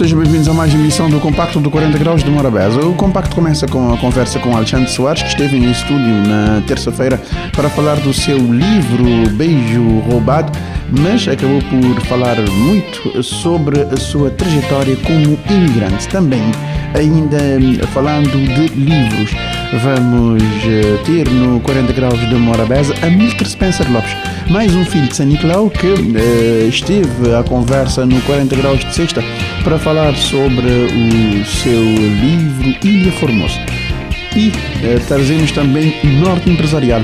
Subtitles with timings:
[0.00, 2.80] Sejam bem-vindos a mais uma emissão do Compacto do 40 Graus de Morabeza.
[2.80, 7.20] O Compacto começa com a conversa com Alexandre Soares, que esteve em estúdio na terça-feira
[7.54, 10.58] para falar do seu livro Beijo Roubado
[10.98, 16.08] mas acabou por falar muito sobre a sua trajetória como imigrante.
[16.08, 16.42] Também,
[16.94, 17.38] ainda
[17.88, 19.30] falando de livros,
[19.78, 24.16] vamos eh, ter no 40 Graus de Morabeza a Milker Spencer Lopes,
[24.48, 28.92] mais um filho de San Nicolau que uh, esteve à conversa no 40 Graus de
[28.92, 29.22] Sexta
[29.62, 33.60] para falar sobre o seu livro Ilha Formosa.
[34.34, 37.02] E uh, trazemos também Norte Empresarial.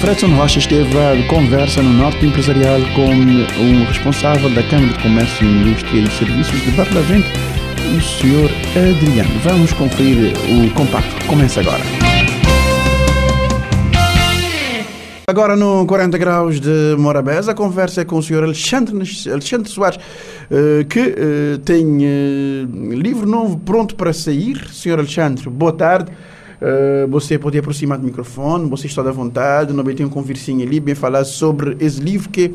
[0.00, 5.46] Fredson Rocha esteve a conversa no Norte Empresarial com o responsável da Câmara de Comércio,
[5.46, 7.26] Indústria e Serviços de Barlavento,
[7.84, 8.50] o Sr.
[8.76, 9.38] Adriano.
[9.42, 11.26] Vamos conferir o compacto.
[11.26, 11.82] Começa agora.
[15.26, 18.44] Agora no 40 Graus de Morabeza, a conversa é com o Sr.
[18.44, 18.94] Alexandre,
[19.30, 19.98] Alexandre Soares,
[20.50, 24.66] eh, que eh, tem eh, livro novo pronto para sair.
[24.70, 24.98] Sr.
[24.98, 26.12] Alexandre, boa tarde.
[26.62, 30.80] Uh, você pode aproximar do microfone, você está à vontade, não tem um conversinho ali,
[30.80, 32.54] bem falar sobre esse livro que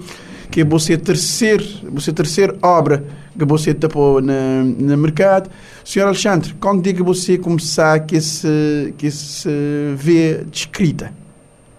[0.49, 3.03] que você terceira, você terceira obra
[3.37, 5.49] que você tapou na, no mercado.
[5.85, 9.49] Senhor Alexandre, quando é que você começar que se que se
[9.95, 11.13] vê descrita?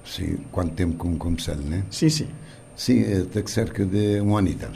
[0.05, 1.85] Sim, quanto tempo como começar, né?
[1.91, 2.29] Sim, sim.
[2.75, 4.71] Sim, até que cerca de um ano e tal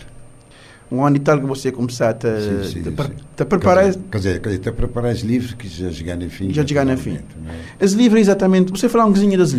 [0.90, 3.12] um ano e tal que você começar a te, sim, sim, te, sim.
[3.36, 3.92] te preparar.
[3.92, 6.52] Quer dizer, quer dizer, te preparar os livros que já chegaram no fim.
[6.52, 7.16] Já chegaram no fim.
[7.16, 7.84] É?
[7.84, 9.56] Esse livro, exatamente, você falar um bocadinho desse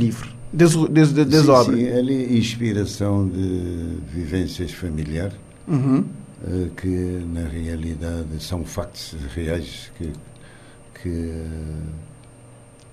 [0.56, 1.76] livro, desse, desse, desse sim, obra.
[1.76, 5.36] Sim, ele é inspiração de vivências familiares,
[5.68, 6.00] uhum.
[6.44, 6.88] uh, que
[7.34, 10.12] na realidade são factos reais que.
[11.02, 11.34] que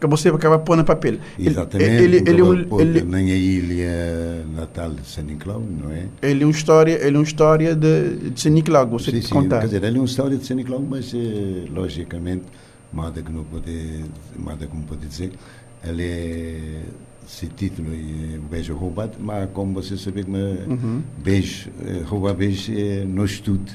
[0.01, 1.19] que você acaba pondo no papel.
[1.39, 1.91] Exatamente.
[1.91, 6.09] Ele, ele, ele, ele, nem a ilha natal de São Nicolau, não é?
[6.21, 9.29] Ele é uma história, ele é uma história de, de São Nicolau, você sim, sim,
[9.29, 9.61] contar.
[9.61, 12.43] Quer dizer, ele é uma história de São Nicolau, mas eh, logicamente,
[12.93, 14.05] nada que não pode,
[14.37, 15.31] nada como pode dizer,
[15.85, 16.83] ele é
[17.27, 21.03] esse título é o beijo roubado, mas como você sabe que uhum.
[21.19, 23.71] beijo, eh, roubar beijo é no estudo.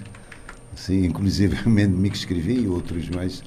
[0.75, 3.43] Sim, inclusive me que escrevi e outros mais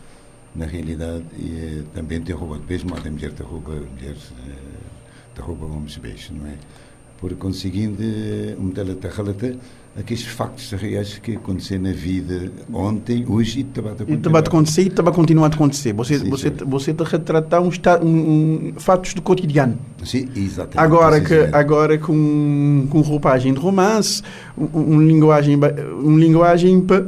[0.55, 4.17] na realidade, e, também tem roupa de beijo, mas a mulher tem roupa, mulher,
[5.35, 6.55] tem roupa homens beijo, não é?
[7.19, 8.03] Por conseguindo,
[8.59, 9.55] um dela está relatar
[9.99, 14.13] aqueles factos reais que aconteceram na vida ontem, hoje e estava a acontecer.
[14.13, 15.93] E estava a acontecer e estava a continuar a acontecer.
[15.93, 16.65] Você, sim, você, sim.
[16.65, 17.71] você está a retratar um,
[18.03, 19.79] um, fatos do cotidiano.
[20.05, 20.79] Sim, exatamente.
[20.79, 24.23] Agora, que, agora com, com roupagem de romance,
[24.57, 25.59] um, um linguagem,
[26.03, 27.07] um linguagem para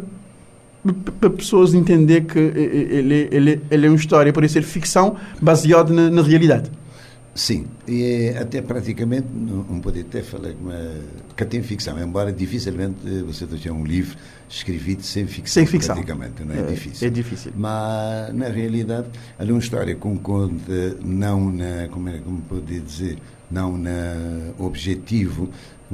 [1.21, 6.11] para pessoas entender que ele, ele, ele é uma história, por ser ficção, baseada na,
[6.11, 6.71] na, realidade.
[7.35, 10.53] Sim, e é até praticamente, não pode até falar
[11.35, 14.19] que tem ficção, embora dificilmente você tenha um livro
[14.51, 15.55] escrevido sem ficção.
[15.63, 15.95] Sem ficção.
[15.95, 17.09] Praticamente, não é, é difícil.
[17.09, 17.53] É difícil.
[17.57, 23.17] Mas, na realidade, é uma história com conta, não na, como, é, como pode dizer,
[23.51, 25.49] não na objetivo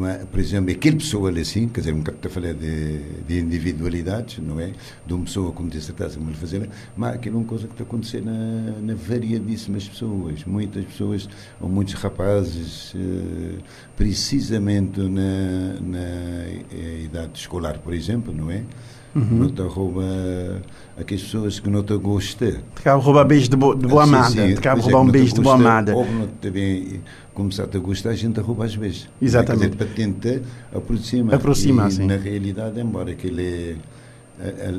[0.06, 0.18] é?
[0.24, 4.60] Por exemplo, aquele pessoa assim, quer dizer, um bocado a falar de, de individualidades, não
[4.60, 4.72] é?
[5.06, 7.84] De uma pessoa como disse a como fazer, mas aquilo é uma coisa que está
[7.84, 10.44] acontecendo na, na variadíssimas pessoas.
[10.44, 11.28] Muitas pessoas,
[11.60, 13.58] ou muitos rapazes, eh,
[13.96, 18.64] precisamente na, na eh, idade escolar, por exemplo, não é?
[19.14, 19.26] Uhum.
[19.30, 20.02] Não te rouba
[20.98, 22.52] aquelas pessoas que não te gostam.
[22.52, 24.54] Te roubar beijo de, bo, de boa amada.
[24.54, 25.94] Te roubar um beijo de boa amada.
[25.94, 27.00] Ou não te bem
[27.34, 29.08] começar a gostar, a gente rouba às vezes.
[29.20, 29.76] Exatamente.
[29.76, 31.34] Quer dizer, para tentar aproximar.
[31.34, 32.06] Aproximar, sim.
[32.06, 33.76] Na realidade, embora que ele é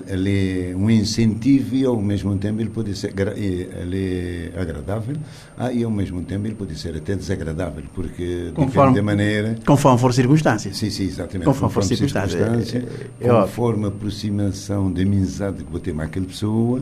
[0.08, 5.16] ele é um incentivo e ao mesmo tempo ele pode ser ele é agradável
[5.58, 10.00] ah, e ao mesmo tempo ele pode ser até desagradável porque conforme, de maneira conforme
[10.00, 11.46] for circunstâncias sim sim exatamente.
[11.46, 12.88] Conforme, conforme for circunstâncias circunstância,
[13.20, 16.82] é, é, conforme a aproximação de amizade que vou ter com aquela pessoa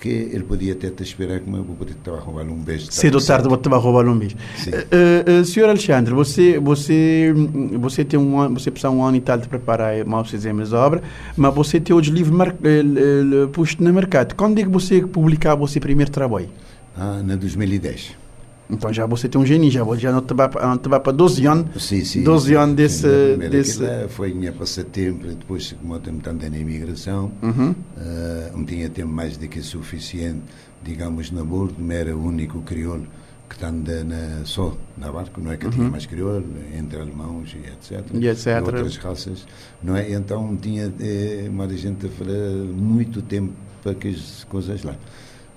[0.00, 2.86] que ele podia até te esperar como eu poder estar a roubar um beijo.
[2.90, 4.36] Cedo ou tarde vou te roubar um beijo.
[4.36, 7.34] Uh, uh, senhor Alexandre, você, você,
[7.78, 10.74] você tem um ano, você precisa um ano e tal de preparar mais exames de
[10.74, 11.02] obra,
[11.36, 14.34] mas você tem outros livros mar, uh, posto no mercado.
[14.34, 16.48] Quando é que você publicar o seu primeiro trabalho?
[16.96, 18.27] Ah, na 2010.
[18.70, 21.82] Então já você tem um gênio, já, já não vai, para 12 anos.
[21.82, 22.22] Sim, sim.
[22.22, 23.00] 12 anos desse.
[23.00, 24.08] Sim, desse...
[24.08, 27.70] Foi minha passatempo, depois, como eu tenho tanto na imigração, uhum.
[27.70, 30.42] uh, não tinha tempo mais do que suficiente,
[30.82, 33.06] digamos, na bordo, não era o único crioulo
[33.48, 35.56] que está na, só na barca, não é?
[35.56, 35.72] Que uhum.
[35.72, 36.44] tinha mais crioulo,
[36.76, 38.04] entre alemãos e etc.
[38.12, 38.46] E etc.
[38.46, 39.46] E outras raças,
[39.82, 40.12] não é?
[40.12, 44.94] Então tinha é, uma gente a falar muito tempo para que as coisas lá.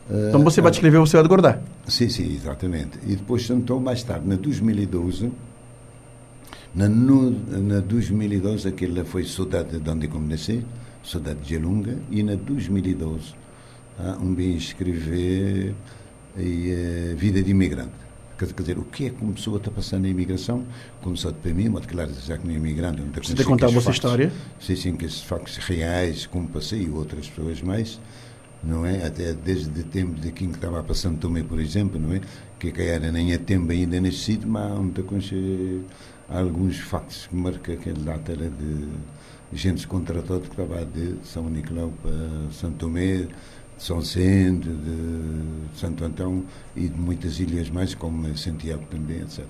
[0.10, 1.60] Então você vai escrever o seu Gordá?
[1.88, 3.00] Sim, sim, exatamente.
[3.04, 5.32] E depois, então, mais tarde, na 2012,
[6.74, 10.64] na, no, na 2012, aquela foi Saudade de onde comecei,
[11.04, 13.34] Saudade de Gelunga, e na 2012,
[14.00, 15.76] ah, um bem escrever
[16.38, 17.92] e, uh, Vida de Imigrante.
[18.38, 20.66] Quer, quer dizer, o que é que uma pessoa está passando na imigração?
[21.02, 23.70] Começou para mim, mas claro, já que não é imigrante, não está Você contar a
[23.70, 24.32] vossa história?
[24.60, 28.00] Sim, sim, que esses factos reais, como passei, e outras pessoas mais,
[28.64, 29.06] não é?
[29.06, 32.22] Até desde o tempo de quem estava passando também, por exemplo, não é?
[32.60, 35.36] Que era nem é tempo ainda sítio, mas muita coisa,
[36.30, 38.88] alguns factos que marcam aquela data era de
[39.54, 43.30] gente contratada que estava de São Nicolau para São Tomé, de
[43.78, 49.46] São Centro, de Santo Antão e de muitas ilhas mais, como Santiago também, etc.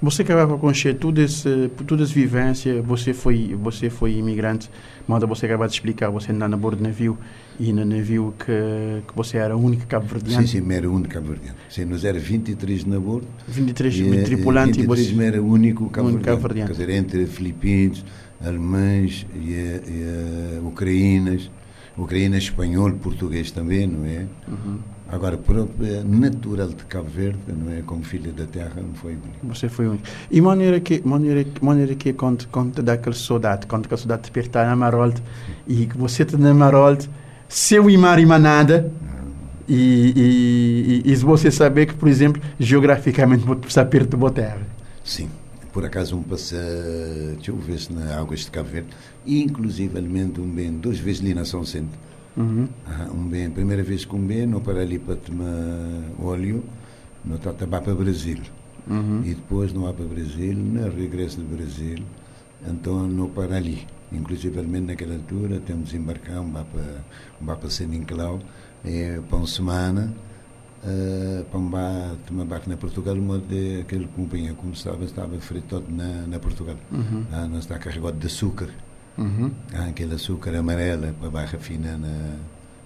[0.00, 4.70] Você acabava com tudo esse, toda essa vivência, você foi, você foi imigrante,
[5.08, 7.18] mas você acaba de explicar, você andava na bordo do navio
[7.58, 10.46] e no navio que, que você era o único cabo-verdiano.
[10.46, 11.56] Sim, sim, era o único cabo-verdiano.
[11.68, 13.26] Sim, nós era 23 na bordo.
[13.48, 15.24] 23 e, tripulantes 23 e você...
[15.24, 16.38] era o único cabo-verdiano.
[16.38, 18.04] Cabo Quer dizer, entre filipinos,
[18.40, 21.50] alemães e, e ucranianas,
[21.96, 24.26] ucranianas, espanhol, português também, não é?
[24.46, 24.78] Uhum.
[25.10, 27.80] Agora, própria, natural de Cabo Verde, não é?
[27.80, 29.28] Como filho da terra, não foi único.
[29.44, 30.04] Você foi único.
[30.30, 34.28] E maneira que, maneira, maneira que conta, conta daquele saudade, conta que a saudade de
[34.28, 35.22] apertar na Marolte
[35.66, 37.08] e que você está na Marolte,
[37.48, 38.92] seu imar e manada,
[39.66, 44.60] e, e, e, e, você saber que, por exemplo, geograficamente você perto da terra.
[45.02, 45.30] Sim.
[45.72, 46.56] Por acaso um passa,
[47.34, 48.88] deixa eu ver se na águas de Cabo Verde,
[49.24, 52.07] e inclusivamente um bem duas vezes ali na São Centro
[52.38, 52.68] Uhum.
[53.12, 55.44] Um bem, primeira vez com um bem, não para ali para tomar
[56.22, 56.64] óleo,
[57.24, 57.52] não está
[57.82, 58.38] para Brasil.
[58.88, 59.22] Uhum.
[59.24, 61.98] E depois não há para Brasil, no regresso do Brasil,
[62.66, 63.86] então não para ali.
[64.12, 67.04] Inclusive naquela altura temos embarcar um para,
[67.42, 68.38] um para Nicolau,
[68.84, 70.14] é, para uma semana,
[70.84, 75.38] uh, para um bar, tomar barco na Portugal, uma de aquele companhia, como estava, estava
[75.40, 76.76] fritado na, na Portugal.
[76.90, 77.24] Uhum.
[77.32, 78.70] Ah, não está carregado de açúcar.
[79.18, 79.50] Uhum.
[79.74, 82.36] Há aquele açúcar amarelo para barra fina na,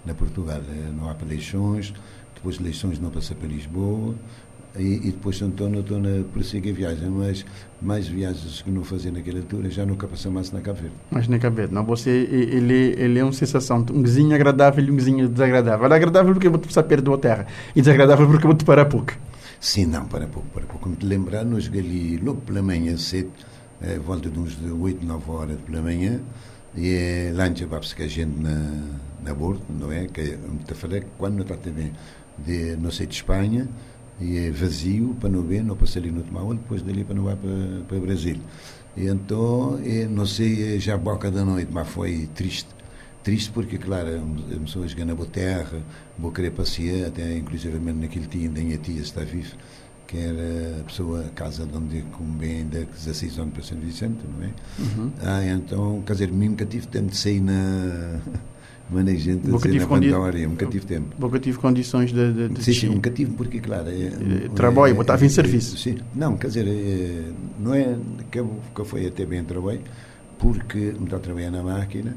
[0.06, 0.60] na Portugal.
[0.60, 1.92] Eh, não há para Leixões,
[2.34, 4.14] depois de Leixões não passa para Lisboa,
[4.76, 7.44] e, e, depois na, estou na prosseguir a viagem, mas
[7.80, 10.96] mais viagens que não fazia naquela altura já nunca passou mais na Cabo Verde.
[11.10, 14.90] Mas na Cabo Verde, não, você, ele, ele é uma sensação, um vizinho agradável e
[14.90, 15.92] um vizinho desagradável.
[15.92, 17.46] É agradável porque eu vou te passar perto da terra,
[17.76, 19.12] e desagradável porque eu vou te parar pouco.
[19.60, 20.80] Sim, não, para pouco, para pouco.
[20.82, 23.30] Como te lembrar, nós ali logo pela manhã cedo,
[23.82, 26.20] é, volta de uns 8, 9 horas pela manhã,
[26.74, 27.32] e é,
[27.66, 28.84] vai-se que a gente na,
[29.22, 30.06] na bordo, não é?
[30.06, 30.38] Que
[30.68, 31.92] eu falei que quando não está também
[32.38, 33.68] de, não sei, de Espanha,
[34.20, 37.30] e é vazio para não ver, não passar ali no tomar depois dali para não
[37.30, 38.36] ir para, para o Brasil.
[38.96, 42.68] E então, e, não sei, já a boca da noite, mas foi triste.
[43.22, 44.08] Triste porque, claro,
[44.54, 45.80] a pessoa chega na boa terra,
[46.18, 49.56] vou querer passear, até inclusive naquele dia ainda a tia está viva
[50.06, 52.04] que era a pessoa, a casa de onde
[52.38, 54.50] bem da 16 anos para São Vicente, não é?
[54.78, 55.10] Uhum.
[55.22, 58.20] Ah, então, quer dizer, que tive tempo de sair na.
[58.90, 61.16] Mas gente a dizer na Pandória, nunca tive tempo.
[61.18, 62.32] Nunca tive condições de.
[62.32, 63.88] de, de sim, sim, nunca tive, porque, claro.
[63.88, 65.78] É, é, trabalho, é, estava em serviço.
[65.78, 67.96] Sim, não, quer dizer, é, não é
[68.30, 68.44] que,
[68.74, 69.80] que foi até bem trabalho,
[70.38, 72.14] porque me está a trabalhar na máquina.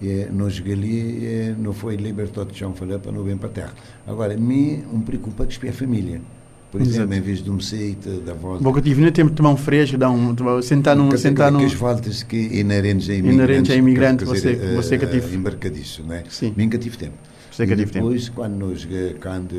[0.00, 3.52] É, nós ali é, não foi libertado de chão falar para não vir para a
[3.52, 3.74] terra.
[4.06, 6.20] Agora, me um preocupa que é a família.
[6.70, 8.62] Por exemplo, em vez de um seito da volta.
[8.62, 11.16] Porque tive no tempo de tomar um fresco, dar um, sentar num.
[11.16, 11.64] Sentar num...
[11.64, 13.34] as voltas que inerentes a imigrantes.
[13.34, 15.34] Inerentes a imigrantes, você, dizer, você que tive.
[15.34, 16.24] Embarcadiço, não é?
[16.28, 16.52] Sim.
[16.56, 17.14] Nunca tive tempo.
[17.50, 18.06] Você que tive tempo.
[18.06, 18.86] Depois, quando, nós,
[19.20, 19.54] quando,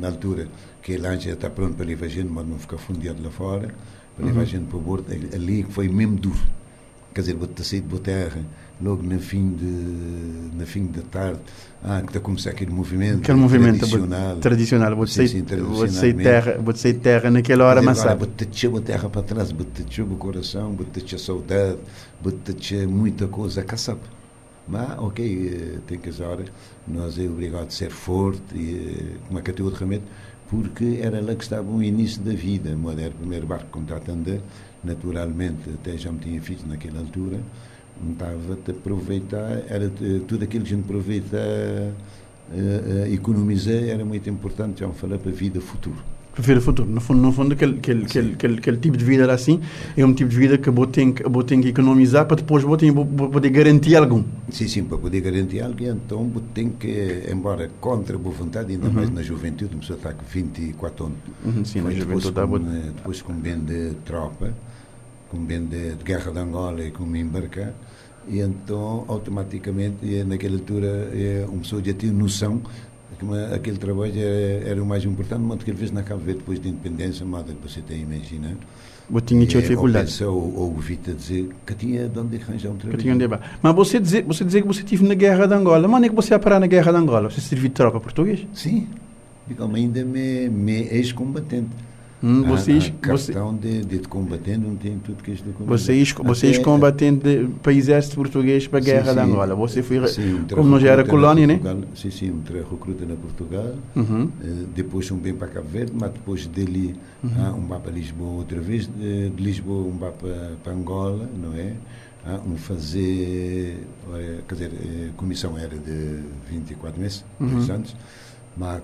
[0.00, 0.48] na altura,
[0.82, 3.72] que a lancha está pronto para levar a gente, mas não ficar fundeado lá fora,
[4.16, 4.48] para levar a uhum.
[4.48, 6.40] gente para o bordo, ali foi mesmo duro.
[7.14, 8.40] Quer dizer, vou-te sair de boa terra
[8.80, 11.40] logo no fim de na fim da tarde
[11.82, 14.36] ah, que está a começar aquele movimento aquele movimento tradicional.
[14.38, 18.66] tradicional vou sair sim, vou sair terra vou sair terra naquela hora mas vou te
[18.66, 19.52] a terra para trás
[19.84, 21.78] te o coração te a saudade
[22.52, 23.62] te muita coisa.
[23.62, 23.96] Caçar
[24.66, 26.38] mas ok eh, tem que usar
[26.86, 30.06] nós é obrigado a ser forte e como é que eu remédio
[30.48, 32.70] porque era lá que estava o início da vida.
[32.70, 34.40] Era o primeiro barco que a andar
[34.82, 37.40] naturalmente até já me tinha feito naquela altura
[38.12, 39.90] estava a aproveitar, era
[40.26, 45.30] tudo aquilo que a gente aproveita, uh, uh, economizar, era muito importante, já falar para
[45.30, 46.18] a vida futura.
[46.38, 46.88] Prefiro o futuro.
[46.88, 49.60] No fundo, no fundo aquele, aquele, aquele, aquele, aquele tipo de vida era assim,
[49.96, 52.76] é um tipo de vida que eu tenho, eu tenho que economizar para depois eu
[52.76, 54.24] tenho, para poder garantir algo.
[54.48, 58.72] Sim, sim, para poder garantir algo, então eu tenho que, embora contra a boa vontade,
[58.72, 58.92] ainda uhum.
[58.92, 61.18] mais na juventude, uma pessoa está com 24 anos.
[61.44, 64.54] Uhum, sim, na juventude está com, Depois com bem de tropa,
[65.30, 67.72] com bem de, de guerra de Angola e com me embarcar,
[68.26, 71.10] e então automaticamente, naquela altura,
[71.48, 72.62] uma pessoa já tinha noção
[73.54, 76.58] aquele trabalho era, era, o mais importante, mas que ele fez na Cabo Verde depois
[76.58, 78.54] da independência, modo que você tem a imaginar.
[79.12, 80.20] Eu tinha tido dificuldades.
[80.20, 83.00] Ou, ou ouvi-te dizer que tinha de onde arranjar um trabalho.
[83.00, 83.26] tinha onde
[83.62, 86.16] Mas você dizer, você dizer que você estive na guerra de Angola, mas nem que
[86.16, 87.30] você ia parar na guerra de Angola?
[87.30, 88.46] Você serviu de tropa português?
[88.52, 88.86] Sim,
[89.74, 91.70] ainda me, me ex-combatente.
[92.22, 96.12] Hum, vocês, a, a questão você, de, de combatendo não tem tudo que isto Vocês,
[96.12, 97.20] vocês combatendo
[97.62, 99.54] para o exército português para a guerra sim, de Angola.
[99.54, 101.60] Você foi, sim, como já era colónia, né?
[101.94, 103.74] Sim, sim, um recruta na Portugal.
[103.94, 104.24] Uhum.
[104.24, 107.30] Uh, depois um bem para Cabo Verde, mas depois dele uhum.
[107.38, 108.88] ah, um vá para Lisboa outra vez.
[108.88, 111.74] De, de Lisboa um vá para, para Angola, não é?
[112.26, 113.78] Ah, um fazer,
[114.48, 114.70] quer dizer,
[115.08, 116.18] a comissão era de
[116.50, 117.48] 24 meses, uhum.
[117.48, 117.94] dois anos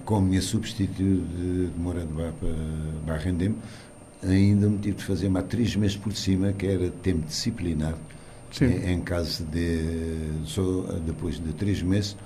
[0.04, 3.56] como me substituto de Moura de Barrendem,
[4.22, 7.94] ainda me tive de fazer uma três meses por cima, que era tempo disciplinar.
[8.60, 10.62] Em, em, caso de, só
[11.04, 12.16] depois de três meses,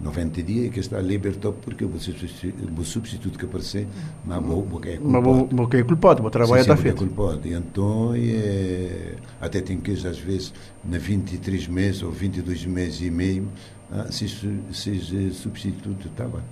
[0.00, 3.86] 90 dias, que está libertou porque o substituto que apareceu,
[4.24, 5.08] mas vou, vou é culpado.
[5.10, 7.04] Mas vou é culpado, o trabalho está feito.
[7.04, 7.46] é culpado.
[7.46, 13.10] E então, é, até tem que às vezes, na 23 meses ou 22 meses e
[13.10, 13.48] meio,
[13.92, 14.26] ah, se,
[14.72, 16.42] se substituto estava.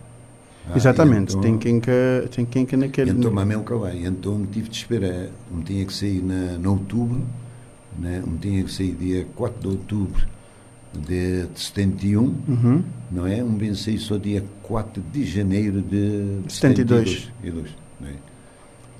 [0.69, 1.90] Ah, Exatamente, então, tem, quem que,
[2.31, 3.11] tem quem que naquele.
[3.11, 3.75] Então, mas mesmo que
[4.07, 7.21] então tive de esperar, me tinha que sair na, na outubro,
[7.99, 8.23] né?
[8.25, 10.26] me tinha que sair dia 4 de outubro
[10.92, 12.85] de 71, uhum.
[13.11, 13.42] não é?
[13.42, 17.33] Um bem sair só dia 4 de janeiro de 72.
[17.42, 18.12] 72 não é?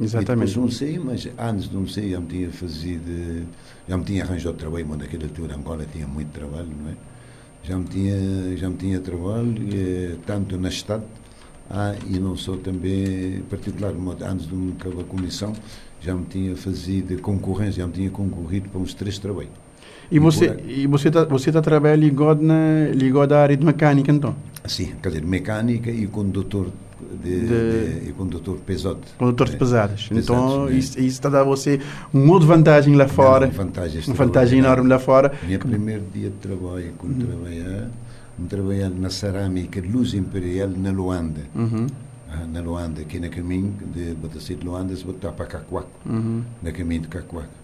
[0.01, 0.51] Exatamente.
[0.51, 3.47] E depois não sei, mas antes não sei, já me tinha fazido,
[3.87, 6.95] já me tinha arranjado trabalho, mas naquela altura Angola tinha muito trabalho, não é?
[7.63, 11.05] Já me tinha, já me tinha trabalho, eh, tanto na Estado,
[11.71, 13.93] ah, e não sou também particular,
[14.23, 15.53] antes de me acabar a comissão,
[16.01, 19.53] já me tinha fazido concorrência, já me tinha concorrido para uns três trabalhos.
[20.11, 24.13] E, você e você está você tá trabalhando ligado na ligado à área de mecânica
[24.13, 24.35] então?
[24.67, 26.69] Sim, quer dizer, mecânica e condutor
[27.23, 29.01] de, de, de e condutor pesado.
[29.17, 30.09] Condutores é, pesados.
[30.13, 30.75] Então né?
[30.75, 31.81] isso, isso está a dar a você
[32.13, 33.47] uma outra vantagem lá fora.
[33.47, 35.33] Uma vantagem, uma vantagem enorme lá fora.
[35.49, 37.63] Meu primeiro dia de trabalho, quando trabalhei
[38.49, 41.43] trabalhando na cerâmica Luz Imperial na Luanda.
[41.55, 41.87] Uhum.
[42.31, 46.43] Ah, na Luanda, aqui no caminho de Batacete de Luanda, se botar para Cacoaco, uhum.
[46.63, 47.63] no caminho de Cacoaco.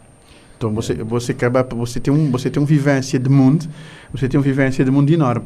[0.59, 3.69] Então você você acaba você tem um você tem uma vivência de mundo
[4.13, 5.45] você tem uma vivência de mundo enorme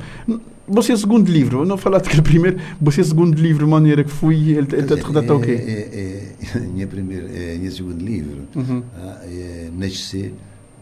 [0.67, 4.53] você é segundo livro não falaste que primeiro você é segundo livro maneira que fui
[4.53, 8.41] ele ele te redatou o quê é, é, é, minha primeiro é minha segundo livro
[8.57, 8.83] uhum.
[8.97, 10.33] ah, é, nascer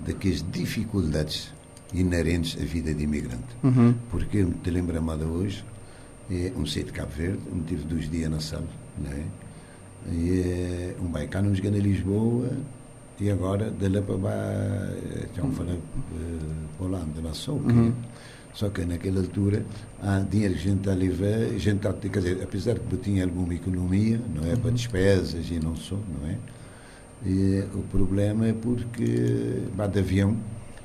[0.06, 1.52] daquelas dificuldades
[1.94, 3.56] inerentes à vida de imigrante.
[3.62, 3.94] Uhum.
[4.10, 5.64] Porque te lembro, amada, hoje,
[6.30, 8.68] é um sei de Cabo Verde, um tive dois dias na sala,
[8.98, 9.24] né?
[10.10, 12.50] E é um baicano cheguei a Lisboa
[13.20, 14.88] e agora de lá para lá,
[15.24, 15.82] estão falando
[16.78, 17.92] para Holanda, não só que uhum.
[18.52, 19.64] Só que naquela altura,
[20.02, 22.92] há dinheiro que a gente está a levar, gente está, quer dizer, apesar de que
[22.92, 24.60] eu tinha alguma economia, não é, uhum.
[24.60, 26.36] para despesas e não só, não é?
[27.24, 30.36] E, o problema é porque, vá de avião,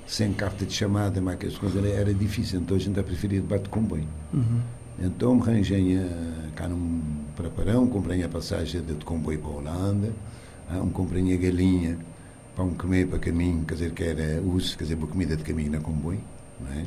[0.05, 3.63] sem carta de chamada, mas que as coisas era difícil, então a gente preferia debate
[3.63, 4.07] de comboio.
[4.33, 4.61] Uhum.
[4.99, 5.99] Então me arranjei
[6.55, 7.01] cá num
[7.35, 10.13] preparão, comprei a passagem de comboio para a Holanda,
[10.81, 11.97] um comprei a galinha
[12.55, 15.43] para um comer para caminho, quer dizer, que era uso, quer dizer, para comida de
[15.43, 16.21] caminho na comboio,
[16.59, 16.85] não é?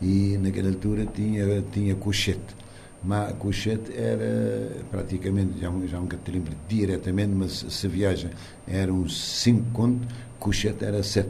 [0.00, 2.56] E naquela altura tinha, tinha cochete.
[3.04, 8.30] Mas a cochete era praticamente, já, já nunca te lembro diretamente, mas se viaja
[8.66, 11.28] era uns 5 contos, cochete era 7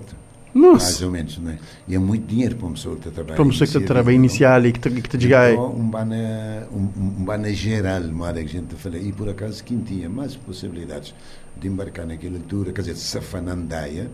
[0.58, 0.84] nossa.
[0.86, 1.58] Mais ou menos, não é?
[1.86, 3.36] E é muito dinheiro para uma pessoa que está a trabalhar.
[3.36, 5.74] Para uma pessoa que está a trabalhar inicial e que te, que te diga então,
[5.74, 9.62] um bana, um, um bana geral, uma área que a gente fala, e por acaso
[9.64, 11.14] quem tinha mais possibilidades
[11.56, 14.10] de embarcar naquela altura, quer dizer, Safanandaia,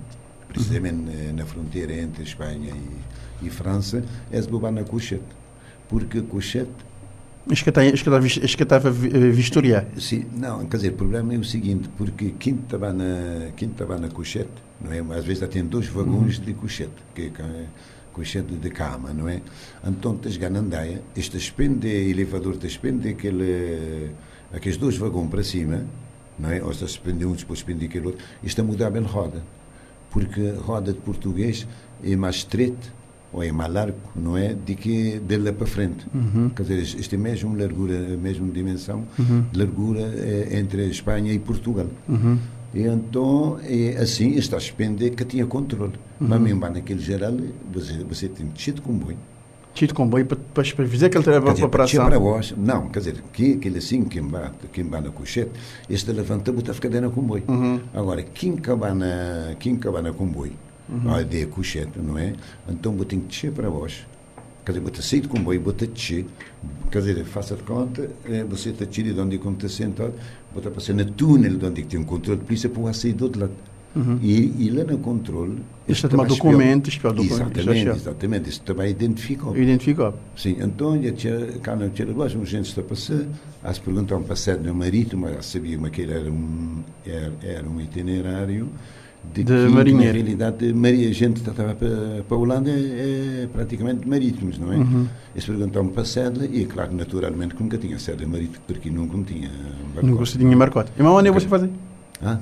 [0.48, 1.34] precisamente uhum.
[1.34, 2.72] na fronteira entre Espanha
[3.42, 4.48] e, e França, é de
[7.46, 9.86] Porque Couchette estava a vistoriar.
[9.98, 13.98] Sim, não, quer dizer, o problema é o seguinte, porque quem estava na, quem estava
[13.98, 15.00] na cochete, não é?
[15.18, 16.44] Às vezes tem dois vagões uhum.
[16.44, 17.66] de cochete, que é
[18.14, 19.42] cochete de cama, não é?
[19.86, 24.12] Então, tens ganandaia, este espende elevador, te espende aquele,
[24.52, 25.84] aqueles dois vagões para cima,
[26.38, 26.62] não é?
[26.62, 29.42] Ou se espende um, depois espende aquele outro, isto a mudar bem roda,
[30.10, 31.66] porque roda de português
[32.02, 32.92] é mais estreito,
[33.34, 34.54] ou é mais largo, não é?
[34.54, 36.06] De que dele para frente.
[36.14, 36.48] Uhum.
[36.50, 39.44] Quer dizer, este é mesmo largura, a mesma dimensão, Uhum.
[39.52, 41.86] largura é, entre a Espanha e Portugal.
[42.08, 42.38] Uhum.
[42.72, 45.92] E então, é, assim, está a suspender que tinha controle.
[46.18, 47.34] Mas mesmo naquele geral,
[47.72, 49.16] você, você tem descido com comboio.
[49.74, 52.04] Cheio de comboio para, para, para dizer, para a para descer operação.
[52.06, 55.50] para baixo, não, quer dizer, que, aquele assim, quem bate, quem vai na cochete,
[55.90, 57.42] este levanta, bota a do comboio.
[57.48, 57.80] Uhum.
[57.92, 60.52] Agora, quem acabar na, quem acabar na comboio,
[61.06, 62.34] a ideia cochete, não é?
[62.68, 64.06] Então, vou ter que descer para baixo.
[64.64, 66.24] Quer dizer, bota sair do comboio, bota descer.
[66.90, 70.14] Quer dizer, faça de conta, eh, você está tirado de onde está sentado,
[70.54, 73.42] bota passar no túnel de onde tem um controle de polícia para sair do outro
[73.42, 73.52] lado.
[74.20, 75.58] E, e lá no controle.
[75.86, 78.48] É este tomar documentos, espiar documentos, Exatamente, é exatamente.
[78.48, 79.46] Isso também identifica.
[79.46, 80.14] Eu identifico.
[80.36, 83.24] Sim, então, eu tinha, cá não tinha negócio, um gente está a passar,
[83.62, 87.80] a se perguntar um passeio no marítimo, mas sabia que era um, era, era um
[87.80, 88.68] itinerário
[89.32, 90.06] de, De que, marinheiro.
[90.06, 94.72] Na realidade, Maria, a gente estava para, para a Holanda é, é praticamente marítimos, não
[94.72, 94.76] é?
[94.76, 95.06] Uhum.
[95.34, 99.16] Eles perguntaram para a sede, e claro, naturalmente, que nunca tinha sede marítimo, porque nunca
[99.16, 99.50] me tinha.
[99.94, 100.06] barco.
[100.06, 100.92] Não gostei de marcote.
[100.98, 101.70] E onde é você fazer?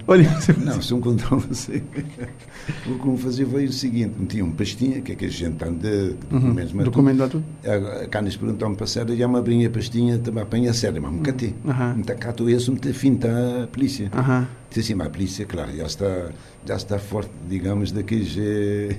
[0.07, 1.83] Olha, você Não, se eu encontrar você.
[2.87, 5.65] o que me fazia foi o seguinte: metia um pastinha, que é que a gente
[5.65, 7.45] anda de documentos, mas documento tudo.
[7.65, 10.75] Agora, Cá nos perguntaram para a série, já me abrinha a pastinha, também apanha a
[10.75, 11.55] série, mas me catei.
[11.67, 11.95] Aham.
[11.95, 14.11] Me catou esse, me finta a polícia.
[14.15, 14.47] Aham.
[14.69, 16.31] Disse assim, mas a polícia, claro, já está,
[16.65, 18.37] já está forte, digamos, daqueles.
[18.39, 18.97] eh,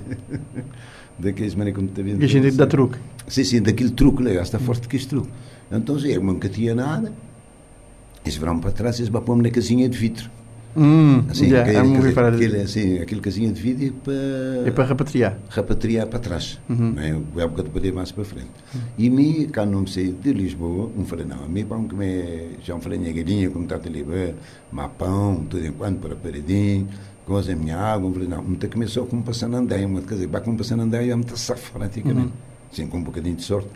[1.17, 2.21] daqueles maneira como está vendo.
[2.21, 2.97] E a gente dá truque.
[3.27, 5.29] Sim, sim, daquele truque, lá, já está forte daquele truque.
[5.71, 7.11] Então, eu nunca tinha nada.
[8.25, 10.29] Eles vão para trás, eles vão pôr-me na casinha de vidro.
[10.75, 14.67] Hum, Assim, já, aquele, é um aquele, aquele, assim, aquele casinha de vidro é para
[14.67, 15.37] é para repatriar.
[15.49, 16.93] repatriar para trás, Uhum.
[16.95, 17.13] não é?
[17.13, 18.49] O época de poder mais para frente.
[18.97, 22.57] E me, cá não sei, de Lisboa, um falei, não, a mim pão que me,
[22.63, 24.33] já um falei, galinha, como está a Lisboa,
[24.71, 26.87] má pão, tudo enquanto, para paredinho,
[27.25, 30.27] coisa, a minha água, um falei, não, me começou como passando andei, mas quer dizer,
[30.27, 32.33] vai como passando andei, eu me está safo praticamente,
[32.71, 33.69] sim, com um bocadinho de sorte.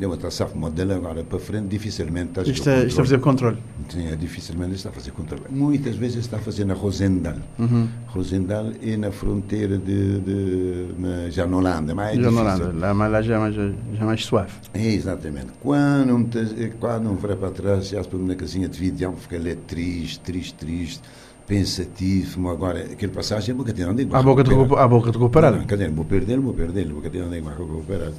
[0.00, 3.58] Eu estou safo, modelo agora para frente, dificilmente estás Isto é, isto é fazer controle.
[3.88, 5.42] Sim, é dificilmente está a fazer controle.
[5.50, 7.34] Muitas vezes está a fazer na Rosendal.
[7.58, 7.88] Uhum.
[8.06, 12.66] Rosendal é na fronteira de, de na, já na Holanda, mas é Já não difícil.
[12.66, 12.78] nada.
[12.78, 13.62] Lá, mas lá já é mais, já
[14.00, 14.52] é mais suave.
[14.72, 15.48] É, exatamente.
[15.60, 19.34] Quando um, te- quando vai para trás, já se põe na casinha de vídeo, fica
[19.36, 21.02] ali triste, triste, triste,
[21.46, 22.48] pensativo.
[22.50, 24.88] Agora, aquele passagem é boca de onde é que vai À boca de recuperar?
[24.88, 25.18] boca de.
[25.58, 28.12] Não, quer dizer, vou perder, vou perder, vou ter onde é que vai recuperar.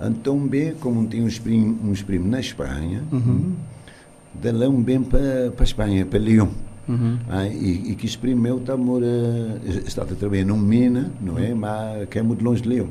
[0.00, 3.02] Então, bem, como tem uns primos, uns primos na Espanha,
[4.34, 6.48] de lá um bem para, a Espanha, para Lyon.
[6.88, 7.18] Uhum.
[7.28, 9.06] Ah, e, e que esse primo meu está, mora,
[9.86, 11.52] está a trabalhar numa mina, não é?
[11.52, 12.88] Mas que é muito longe de Leão.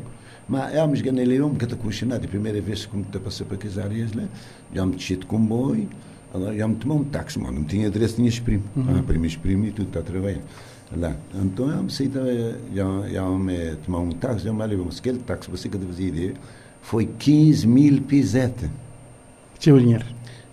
[0.48, 2.26] Mas é a ganhei Leão, porque está questionado.
[2.26, 4.24] A primeira vez que a passar para aquelas áreas lá,
[4.74, 5.88] já me desci de comboio,
[6.58, 7.60] já me tomou um táxi, mano.
[7.60, 8.64] Não tinha endereço, tinha primo.
[8.78, 10.42] Ah, primo, primo e tudo está a trabalhar.
[10.96, 11.16] Lá.
[11.34, 12.12] Então, eu me sei,
[12.74, 14.76] já, já me tomou um táxi, já me.
[14.76, 16.34] Mas aquele táxi, você que fazer ideia,
[16.86, 18.70] foi 15 mil pisetas.
[19.58, 20.06] Tinha o dinheiro.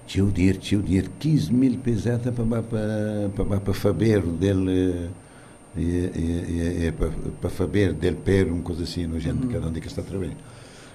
[0.06, 5.10] Tinha o dinheiro, tinha o dinheiro, 15 mil pesetas para, para, para, para Faber dele,
[5.76, 6.92] e, e, e,
[7.38, 10.38] para, Faber dele Pero, uma coisa assim, no gente, cada onde é que está trabalhando.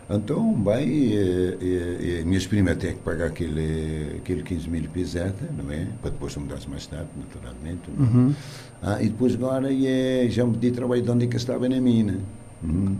[0.10, 1.14] Então, vai, e,
[1.62, 5.86] e, e, minhas primas têm que pagar aquele, aquele 15 mil pesetas, não é?
[6.02, 7.82] Para depois mudar-se mais tarde, naturalmente.
[7.96, 8.02] é?
[8.02, 8.34] Uhum.
[8.82, 11.80] Ah, e depois agora e, já me pedi trabalho de onde é que estava na
[11.80, 12.20] mina.
[12.64, 12.96] Uhum.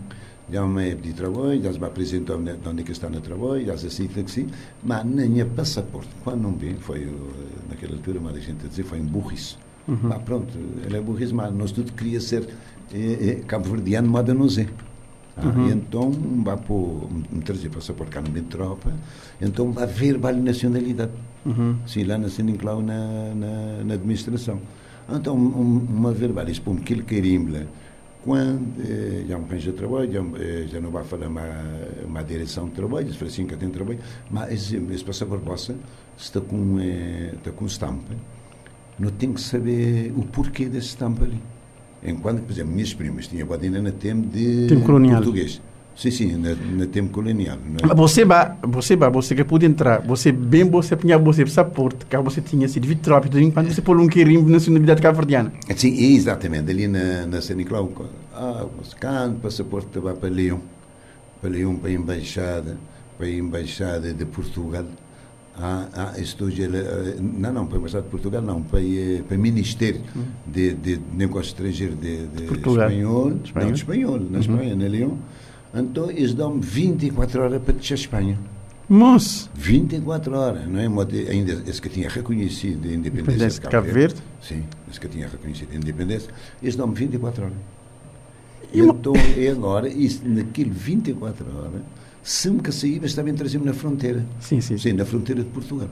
[0.50, 3.76] Já me pedi trabalho, já me apresentou de onde é que está no trabalho, já
[3.76, 4.48] se aceita que sim,
[4.82, 6.08] mas nem passaporte.
[6.24, 7.06] Quando não vem, foi
[7.68, 9.56] naquela altura, mas a gente a dizer, foi em burrice.
[9.86, 12.48] Mas pronto, ele é burrice, mas nós tudo queria ser
[12.92, 14.68] eh, eh, cabo-verdiano, mas não sei.
[15.36, 16.10] Ah, então,
[16.44, 18.92] vai pôr, me trazer passaporte cá no meio de tropa,
[19.40, 21.12] então vai ver vale nacionalidade.
[21.46, 21.76] Uhum.
[21.86, 24.60] Sim, lá na Sininclau, na, na, na administração.
[25.08, 27.62] Então, um, uma verbal, eles põem aquele carimbo lá.
[28.24, 31.46] Quando eh, já me arranja trabalho, já, eh, já não vai falar uma,
[32.04, 34.00] uma direção de trabalho, falam assim que tem trabalho,
[34.30, 35.76] mas esse, esse passaporte vossa
[36.16, 38.12] está com, eh, está com estampa.
[38.98, 41.40] Não tem que saber o porquê desse estampa ali.
[42.02, 45.16] Enquanto, por exemplo, minhas primas tinham ainda na tempo de Tempo colonial.
[45.16, 45.60] português.
[45.98, 47.58] Sim, sim, na, na tempo colonial.
[47.82, 47.86] É?
[47.88, 52.06] Mas Você vai, você vai, você que pode entrar, você bem você apanhar você passaporte,
[52.06, 55.52] que você tinha sido vitrópico, enquanto você pôr um quirimbo na nacionalidade cabo-verdiana.
[55.74, 57.90] Sim, exatamente, ali na, na São Nicolau.
[58.32, 60.60] Ah, você canto, passaporte vai para Leão.
[61.40, 62.76] Para Leão, para a Embaixada,
[63.16, 64.84] para a Embaixada de Portugal.
[65.60, 69.36] Ah, ah, estou eh, não, não, para a Embaixada de Portugal, não, para, eh, para
[69.36, 70.00] o Ministério
[70.46, 72.88] de, de Negócio Estrangeiro de, de Portugal.
[72.88, 73.64] Espanhol, Espanhol.
[73.64, 75.18] não, de Espanhol, na Espanha, na Leão.
[75.74, 78.38] Então, eles dão-me 24 horas para deixar a Espanha.
[78.88, 80.86] Moço, 24 horas, não é?
[81.30, 84.22] Ainda esse que tinha reconhecido a independência independência de de Cabo Verde.
[84.40, 86.30] Sim, esse que tinha reconhecido a independência,
[86.62, 87.56] eles dão-me 24 horas.
[88.72, 91.82] E então, é agora, isso, naquele 24 horas,
[92.22, 94.24] sempre que saía, estava trazendo na fronteira.
[94.40, 94.78] Sim, sim.
[94.78, 95.88] Sim, na fronteira de Portugal.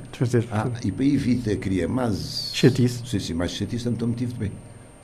[0.50, 2.50] Ah, e para evitar criar mais...
[2.54, 3.02] Chatice.
[3.06, 4.52] Sim, sim, mais chatice, então me tive bem.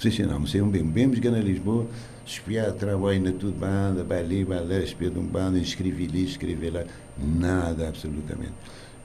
[0.02, 0.82] Sim, sim, não, sei um bem.
[0.82, 1.86] Bem, chegar na Lisboa,
[2.26, 6.82] espiar, trabalho na tudo, banda, vai lá, espiar de um bando, escrevi ali, escrevi lá,
[7.16, 8.50] nada, absolutamente.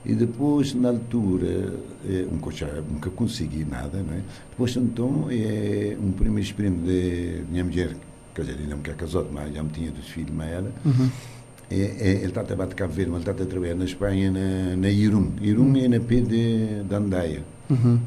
[0.04, 1.72] E depois, na altura,
[2.04, 4.22] é, nunca, nunca consegui nada, não é?
[4.50, 7.94] Depois, então, é, um primeiro primo de minha mulher,
[8.34, 11.08] quer dizer, ele não quer casar, mas já me tinha dos filhos, mas ela, uhum.
[11.70, 13.84] é, é, ele está a trabalhar de Cabo Verde, mas ele está a trabalhar na
[13.84, 15.30] Espanha, na, na Irum.
[15.40, 17.44] Irum é na P de, de Andaia.
[17.70, 18.00] Uhum.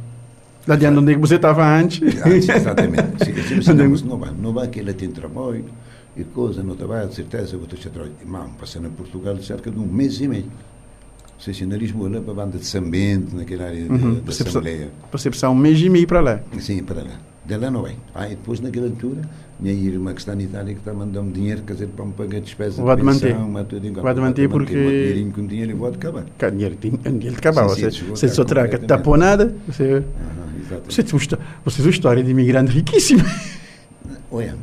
[0.67, 2.01] Lá de onde você estava antes.
[2.23, 3.25] antes exatamente.
[3.63, 5.65] Sim, não, não vai, não vai que ele tem trabalho
[6.15, 8.13] e coisa, não trabalha, de certeza, vou ter trabalho.
[8.25, 10.45] Mas passando em Portugal cerca de um mês e meio
[11.41, 14.21] sei se na Lisboa, lá para a banda de São Bento, naquela área uhum.
[14.23, 14.91] da Assembleia.
[15.11, 16.39] Você precisa um mês e meio para lá?
[16.59, 17.19] Sim, para lá.
[17.51, 17.97] De lá não vem.
[18.15, 19.21] Aí depois, naquela altura,
[19.59, 22.39] minha irmã que está na Itália, que está mandando dinheiro, quer dizer, para me pagar
[22.39, 23.35] despesas de manter.
[24.01, 24.73] Vai de manter porque...
[24.73, 26.23] Um dinheirinho com dinheiro e vou acabar.
[26.39, 27.63] Com dinheiro, dinheiro acabar.
[27.63, 29.53] Você, você só terá que tapou nada.
[29.67, 33.23] Você, uhum, você, é uma história de imigrante riquíssima.
[34.31, 34.55] Olha...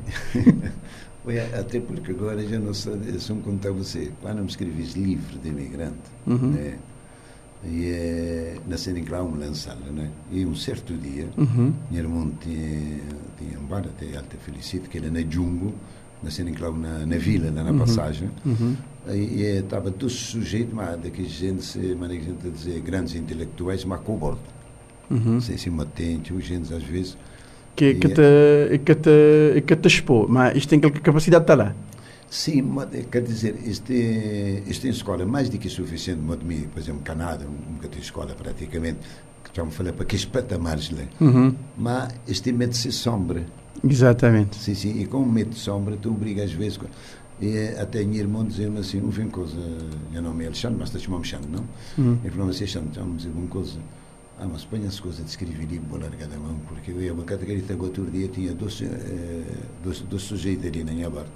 [1.58, 5.50] até porque agora já não sei, se me contar você, quando me escreves livro de
[5.50, 5.92] imigrante,
[6.26, 6.52] uhum.
[6.52, 6.76] né?
[7.64, 10.08] E é, em lá um lançado, né?
[10.30, 11.72] E um certo dia, uhum.
[11.90, 13.00] meu irmão tinha,
[13.36, 15.74] tinha um bar, até alta felicito, que era na Jumbo,
[16.22, 17.78] nasci em lá na, na vila, lá na uhum.
[17.78, 18.76] passagem, uhum.
[19.12, 24.16] e estava todo sujeito, mas daqueles gente, mas gente a dizer, grandes intelectuais, mas com
[24.16, 24.40] bordo.
[25.10, 25.40] Uhum.
[25.40, 27.16] Sem se matente, os gente às vezes
[27.74, 31.74] que, que, te, que, te, que te expô, mas isto tem capacidade de estar lá.
[32.30, 32.62] Sim,
[32.92, 37.88] eh, quer dizer, este, este é escola mais do que suficiente, por exemplo, Canadá, nunca
[37.88, 38.98] tem escola praticamente,
[39.42, 41.04] que já me falei para que patamares lá.
[41.20, 41.54] Uhum.
[41.76, 43.44] Mas este medo de ser sombra.
[43.82, 44.56] Exatamente.
[44.56, 46.78] Sim, sim, e com o medo de sombra, tu obriga às vezes.
[47.40, 49.56] E eh, até minha irmã dizia-me assim: não vem coisa,
[50.12, 51.64] eu não me Alexandre, mas está chamando Alexandre, não?
[51.96, 52.18] Uhum.
[52.22, 53.78] Ele falou assim: Alexandre, já me dizer uma coisa
[54.40, 57.12] ah, mas põe as coisas de escrever livro, vou largar da mão, porque eu ia
[57.12, 59.42] uma categoria outro dia, tinha dois, eh,
[59.82, 61.28] dois, dois sujeitos ali na minha borda.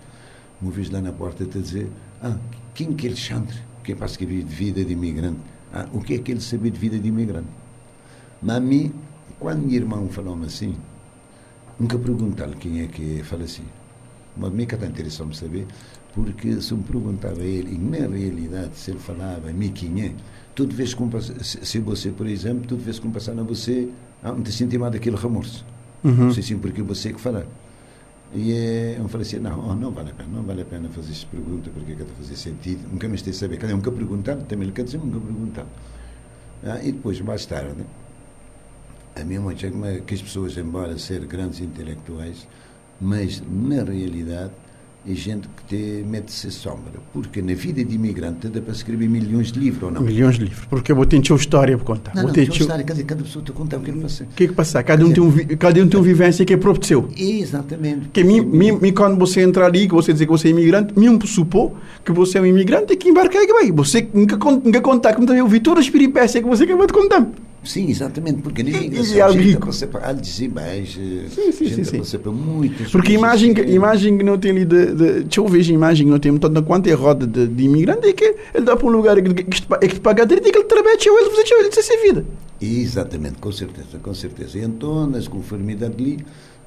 [0.63, 1.91] Uma vez lá na porta a dizer,
[2.23, 2.37] ah,
[2.73, 3.57] quem que é Alexandre?
[3.83, 5.41] Que é para escrever de vida de imigrante?
[5.75, 7.49] Ah, o que é que ele sabe de vida de imigrante?
[8.41, 8.93] Mas a mim,
[9.41, 10.75] quando meu irmão falou-me assim,
[11.79, 13.65] nunca perguntei-lhe quem é que fala assim.
[14.37, 15.67] Mas a mim que está interessante saber,
[16.15, 20.03] porque se me perguntava a ele, e na realidade, se ele falava a mim quem
[20.03, 20.13] é,
[20.55, 21.03] tudo vez que
[21.43, 23.89] se você, por exemplo, tudo vez que passar na você,
[24.23, 25.65] ah, não te senti mais daquele remorso.
[26.05, 26.15] Uhum.
[26.15, 27.47] Não sei sim porque você que falar.
[28.35, 30.89] E é, eu falei assim, não, oh, não vale a pena, não vale a pena
[30.89, 32.89] fazer esta pergunta, porque é que fazer sentido.
[32.91, 33.63] Nunca me estei a saber.
[33.69, 35.67] Nunca perguntar, também lhe quer dizer, nunca perguntar.
[36.65, 37.85] Ah, e depois, mais tarde,
[39.15, 42.49] a minha mãe chega que as pessoas, embora ser grandes intelectuais,
[43.01, 44.53] mas na realidade
[45.05, 46.93] e gente que te mete-se sombra.
[47.13, 50.01] Porque na vida de imigrante dá para escrever milhões de livros, ou não?
[50.03, 52.15] Milhões de livros, porque eu vou ter uma história para contar.
[52.15, 54.25] Não, vou não, ter história, quer dizer, cada pessoa te conta o que ele passa.
[54.25, 54.83] O que é que passa?
[54.83, 57.09] Cada, um, tem um, cada um tem uma vivência que é próprio seu.
[57.17, 58.09] Exatamente.
[58.13, 60.99] Que mim, mim, mim, quando você entrar ali, que você dizer que você é imigrante,
[60.99, 61.73] mim supor
[62.05, 63.71] que você é um imigrante e que embarcar que vai.
[63.73, 66.93] Você nunca, nunca contar, como também eu vi todas as peripécias que você acabou de
[66.93, 67.27] contar.
[67.65, 71.99] Sim, exatamente, porque ninguém e, e gente você para Alzheimer's, sim, sim, sim, sim.
[71.99, 72.33] você para
[72.91, 76.07] Porque imagem, que, imagem que não tem ali de, de, deixa eu ver a imagem
[76.07, 78.87] que não tem toda quanto é roda de, de imigrante é que ele dá para
[78.87, 81.31] um lugar que, que, que, que te paga direito e que ele trabalha tchau, ele
[81.31, 82.27] você ele tem vida.
[82.61, 84.59] Exatamente, com certeza, com certeza.
[84.59, 86.19] E então, nas conformidades ali,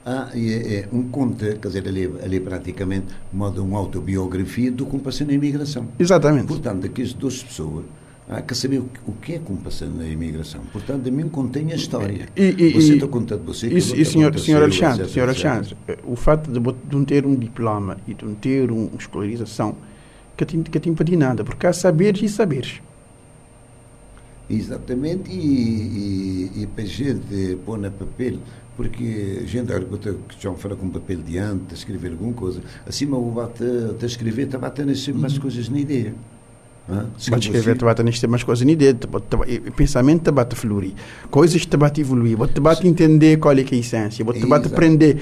[0.05, 4.97] há é, é, um conta, quer dizer, ali, ali praticamente modo uma autobiografia do que
[4.99, 5.89] passou na imigração.
[5.99, 6.47] Exatamente.
[6.47, 7.84] Portanto, aquelas duas pessoas
[8.28, 10.62] Há que saber o, que é que um passa na imigração.
[10.74, 12.28] Portanto, a mim contém a história.
[12.36, 13.68] E, e, você está contando você.
[13.68, 16.04] E, e senhor, senhor Alexandre, etc, senhor Alexandre etc.
[16.04, 19.76] o fato de, de não ter um diploma e de não ter uma escolarização,
[20.36, 22.82] que te, que te impede nada, porque há saberes e saberes.
[24.50, 28.40] Exatamente, e, e, e para a gente pôr na papel,
[28.76, 29.72] porque a gente
[30.30, 33.64] que já fala com papel diante, escrever alguma coisa, acima o bate
[34.02, 35.42] a escrever, está batendo mais uhum.
[35.42, 36.14] coisas na ideia.
[36.88, 39.08] Bate escrever, te bate nisto mais coisas nem dedo,
[39.76, 40.93] pensamento te bate fluir,
[41.32, 44.67] coisas te bate evoluir, te bate entender qual é que é a essência, te bate
[44.67, 45.19] aprender,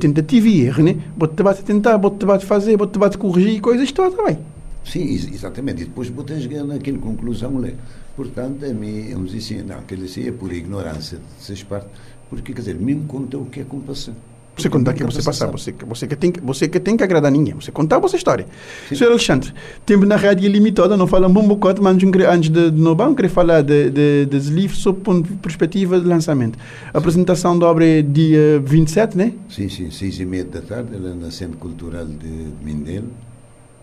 [0.00, 0.96] tentativa e erro, né?
[1.36, 4.38] te bate tentar, te bate fazer, te bate corrigir coisas, tu também.
[4.84, 5.82] Sim, exatamente.
[5.82, 7.74] E depois botas naquela conclusão, né?
[8.16, 11.90] Portanto, a mim, vamos dizer assim, não, aquilo assim é por ignorância dessas partes,
[12.30, 14.14] porque, quer dizer, me conta o que é compaixão.
[14.56, 17.54] Você contar que você passar, você, você, que tem, você que tem que agradar ninguém,
[17.54, 18.46] você contar a vossa história.
[18.88, 18.94] Sim.
[18.94, 19.52] Senhor Alexandre,
[19.84, 23.60] tempo na rádio limitada, não fala um bocado, mas antes de no banco, queria falar
[23.60, 26.58] de, de, dos livros sob de perspectiva de lançamento.
[26.92, 29.32] A apresentação da obra é dia 27, né?
[29.50, 33.08] Sim, sim, seis e meia da tarde, ela na Centro Cultural de Mindelo.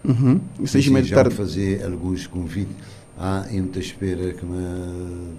[0.04, 0.40] Uhum.
[0.60, 1.36] E seis e meia da tarde.
[1.36, 2.76] fazer alguns convites
[3.18, 5.34] há muita espera que me,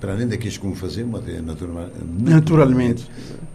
[0.00, 3.06] para além daqueles que vão fazer, mas é natural, naturalmente.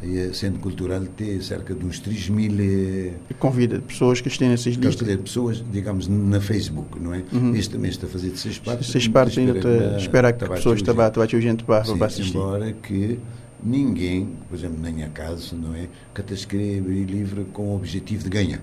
[0.02, 2.54] E a Centro Cultural tem cerca de uns 3 mil.
[2.60, 4.96] Eh, convida pessoas que estejam nessas listas.
[4.96, 7.24] Dizer, pessoas, digamos, na Facebook, não é?
[7.32, 7.56] Uhum.
[7.56, 8.88] Este também está a fazer de seis partes.
[8.88, 12.36] Seis partes ainda espera, espera que, que pessoas estão a gente para, para assistir.
[12.36, 13.20] Embora que
[13.64, 15.88] ninguém, por exemplo, nem a casa, não é?
[16.14, 18.62] Que te escreve livro com o objetivo de ganhar.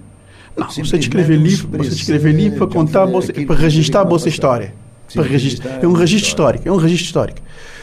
[0.56, 3.06] Não, você escrever livro, você escrever livro para contar,
[3.46, 4.74] para registrar a vossa história.
[5.12, 7.40] Para registrar, é um registro histórico, é um registro histórico.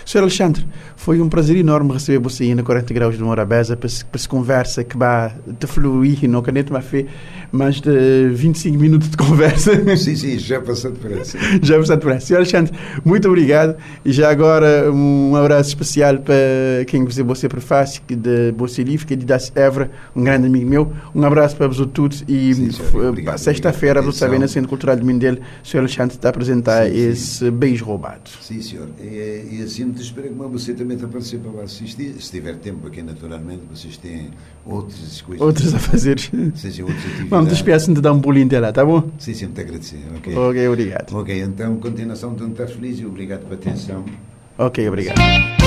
[0.07, 0.19] Sr.
[0.19, 0.65] Alexandre,
[0.95, 4.81] foi um prazer enorme receber você aí na 40 Graus de Morabeza para, se conversa
[4.81, 7.05] que vai te fluir, não caneta mais fé,
[7.51, 9.73] mais de 25 minutos de conversa.
[9.97, 11.37] Sim, sim, já passou depressa.
[11.61, 12.27] já passou depressa.
[12.27, 12.35] Sr.
[12.37, 16.35] Alexandre, muito obrigado e já agora um abraço especial para
[16.87, 20.69] quem você, você prefácio de você livre, que é de Das Evra, um grande amigo
[20.69, 20.93] meu.
[21.13, 22.53] Um abraço para vós todos e
[23.37, 25.79] sexta-feira, você sabe, na Centro Cultural de Mindelo, o Sr.
[25.79, 27.51] Alexandre está a apresentar sim, esse sim.
[27.51, 28.21] beijo roubado.
[28.39, 28.87] Sim, senhor.
[29.01, 32.13] E, e assim te espero que você também te aparecer para assistir.
[32.21, 34.29] Se tiver tempo aqui, naturalmente, vocês têm
[34.65, 35.45] outras coisas.
[35.45, 36.19] Outras a fazer.
[36.19, 37.29] Seja outras atividades.
[37.29, 39.09] Vamos despedir-se de dar um bolinho dela, tá bom?
[39.17, 39.99] Sim, sim, muito agradecer.
[40.15, 41.13] Ok, okay obrigado.
[41.15, 44.05] Ok, então, continuação de um estar feliz e obrigado pela atenção.
[44.57, 45.66] Ok, obrigado.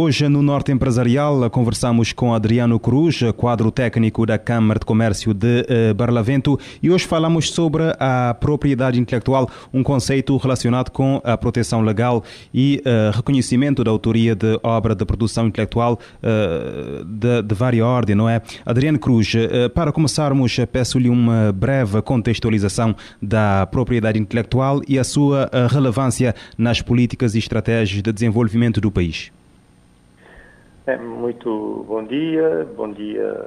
[0.00, 5.62] Hoje, no Norte Empresarial, conversamos com Adriano Cruz, quadro técnico da Câmara de Comércio de
[5.62, 11.80] uh, Barlavento, e hoje falamos sobre a propriedade intelectual, um conceito relacionado com a proteção
[11.80, 12.22] legal
[12.54, 18.16] e uh, reconhecimento da autoria de obra de produção intelectual uh, de, de várias ordens,
[18.16, 18.40] não é?
[18.64, 19.32] Adriano Cruz,
[19.74, 27.34] para começarmos, peço-lhe uma breve contextualização da propriedade intelectual e a sua relevância nas políticas
[27.34, 29.32] e estratégias de desenvolvimento do país.
[30.88, 33.46] É, muito bom dia, bom dia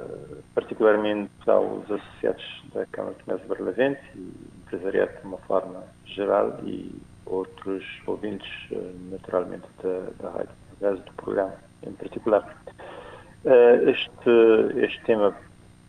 [0.54, 6.94] particularmente aos associados da Câmara de Comércio Barlavento e empresariado de uma forma geral e
[7.26, 12.56] outros ouvintes, eh, naturalmente, da, da Rádio do programa em particular.
[13.44, 15.36] Eh, este, este tema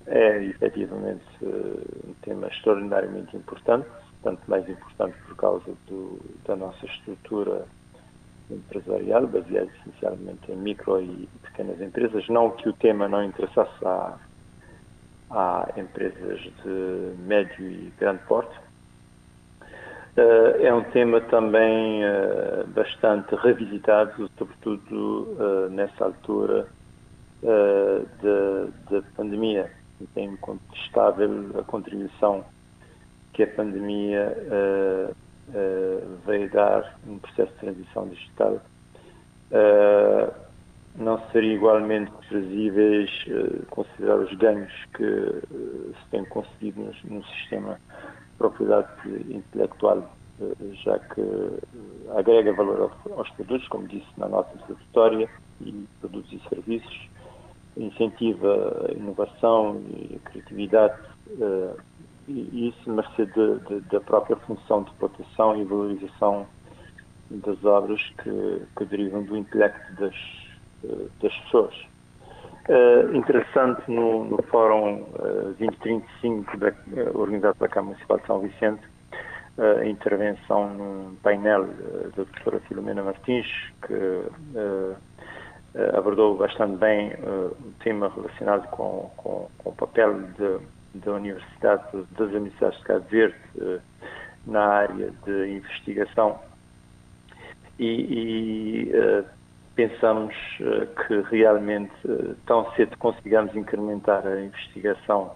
[0.08, 3.88] é efetivamente eh, um tema extraordinariamente importante,
[4.24, 7.68] tanto mais importante por causa do, da nossa estrutura
[8.50, 12.28] empresarial, baseado essencialmente em micro e pequenas empresas.
[12.30, 14.18] Não que o tema não interessasse a,
[15.32, 18.56] a empresas de médio e grande porte.
[20.16, 26.68] Uh, é um tema também uh, bastante revisitado, sobretudo uh, nessa altura
[27.42, 29.72] da pandemia.
[30.16, 32.46] É incontestável a contribuição
[33.34, 34.38] que a pandemia
[35.50, 38.62] uh, veio dar um processo de transição digital,
[39.52, 40.34] uh,
[40.96, 47.74] não seria igualmente previsíveis uh, considerar os ganhos que se têm conseguido no, no, sistema
[47.74, 48.90] de propriedade
[49.30, 50.14] intelectual,
[50.84, 51.22] já que
[52.18, 55.30] agrega valor aos produtos, como disse na nossa introdutória,
[55.62, 57.10] e produtos e serviços,
[57.78, 61.00] incentiva a inovação e a criatividade
[62.28, 63.28] e isso mercê
[63.92, 66.48] da própria função de proteção e valorização
[67.30, 70.16] das obras que, que derivam do intelecto das,
[70.84, 71.76] eh, das pessoas.
[72.70, 78.40] Uh, interessante no, no Fórum uh, 2035 da, uh, organizado pela Câmara Municipal de São
[78.40, 78.82] Vicente
[79.58, 83.46] a intervenção num painel da doutora Filomena Martins
[83.86, 84.26] que
[85.96, 90.60] abordou bastante bem o tema relacionado com, com, com o papel de
[90.94, 93.80] da Universidade das Universidades de Cabo Verde eh,
[94.46, 96.40] na área de investigação.
[97.80, 99.26] E, e uh,
[99.76, 101.92] pensamos uh, que realmente
[102.46, 105.32] tão cedo consigamos incrementar a investigação,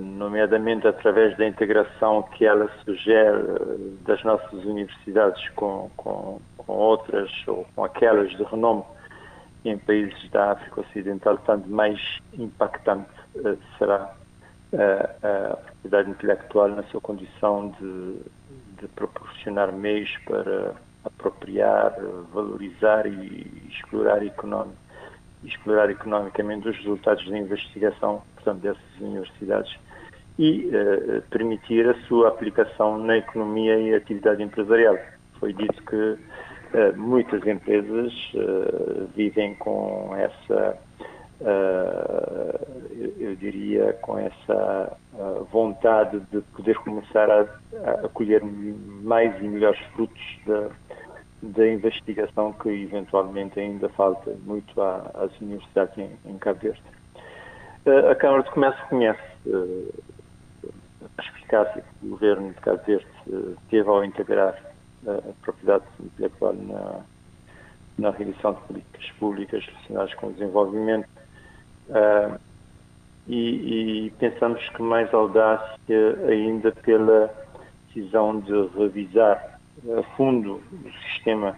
[0.00, 3.42] nomeadamente através da integração que ela sugere
[4.06, 8.84] das nossas universidades com, com, com outras ou com aquelas de renome
[9.64, 12.00] em países da África Ocidental, tanto mais
[12.34, 13.15] impactante
[13.78, 14.14] será
[14.74, 18.20] a, a propriedade intelectual na sua condição de,
[18.80, 21.94] de proporcionar meios para apropriar,
[22.32, 24.76] valorizar e explorar, economic,
[25.44, 29.72] explorar economicamente os resultados da investigação, portanto, dessas universidades
[30.38, 34.98] e uh, permitir a sua aplicação na economia e atividade empresarial.
[35.38, 40.76] Foi dito que uh, muitas empresas uh, vivem com essa,
[41.40, 44.96] eu, eu, diria, com essa
[45.50, 47.42] vontade de poder começar a,
[48.04, 50.68] a colher mais e melhores frutos da,
[51.42, 56.82] da investigação que eventualmente ainda falta muito às universidades em, em Cabo Verde.
[58.10, 59.20] A Câmara de Comércio reconhece
[61.18, 63.06] a eficácia que o governo de Cabo Verde
[63.70, 64.58] teve ao integrar
[65.06, 67.00] a propriedade intelectual na,
[67.98, 71.08] na realização de políticas públicas relacionadas com o desenvolvimento.
[71.88, 72.38] Uh,
[73.28, 77.32] e, e, pensamos que mais audácia ainda pela
[77.86, 79.58] decisão de revisar
[79.98, 81.56] a fundo o sistema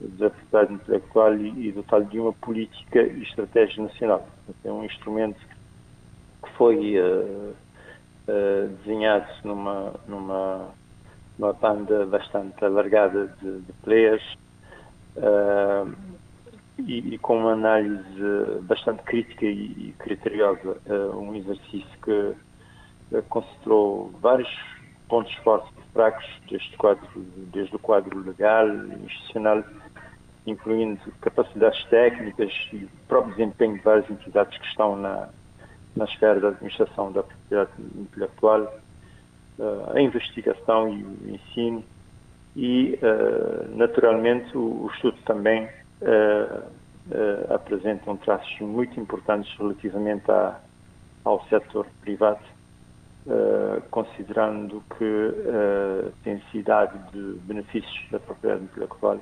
[0.00, 4.26] da propriedade intelectual e, e dotá-lo de uma política e estratégia nacional.
[4.64, 5.38] É um instrumento
[6.42, 7.54] que foi uh,
[8.28, 10.68] uh, desenhado numa, numa,
[11.38, 14.22] numa banda bastante alargada de, de players
[15.16, 15.94] uh,
[16.86, 18.02] e, e, com uma análise
[18.62, 20.78] bastante crítica e, e criteriosa.
[21.14, 24.48] um exercício que considerou vários
[25.08, 27.06] pontos fortes e fracos deste quadro,
[27.52, 28.68] desde o quadro legal,
[29.04, 29.64] institucional,
[30.46, 35.28] incluindo capacidades técnicas e o próprio desempenho de várias entidades que estão na,
[35.96, 38.72] na esfera da administração da propriedade intelectual,
[39.94, 41.84] a investigação e o ensino
[42.56, 42.98] e,
[43.74, 45.68] naturalmente, o, estudo também
[46.02, 50.60] uh, apresenta traços muito importantes relativamente à,
[51.24, 52.40] ao setor privado,
[53.90, 59.20] considerando que a densidade de benefícios da propriedade intelectual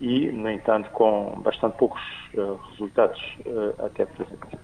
[0.00, 2.00] e, no entanto, com bastante poucos
[2.34, 4.56] uh, resultados uh, até presente.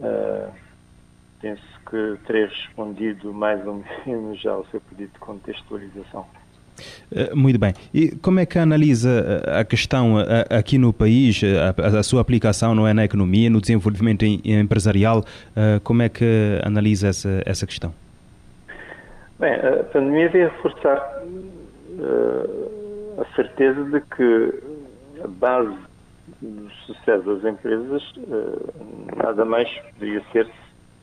[0.00, 0.52] Uh,
[1.40, 6.26] penso que terei respondido mais ou menos ao seu pedido de contextualização.
[7.34, 7.72] Muito bem.
[7.92, 10.16] E como é que analisa a questão
[10.48, 11.40] aqui no país,
[11.76, 15.24] a, sua aplicação não é na economia, no desenvolvimento empresarial?
[15.82, 17.92] Como é que analisa essa, essa questão?
[19.38, 21.22] Bem, a pandemia veio reforçar
[23.20, 24.62] a certeza de que
[25.22, 25.76] a base
[26.40, 28.72] do sucesso das empresas uh,
[29.16, 30.48] nada mais poderia ser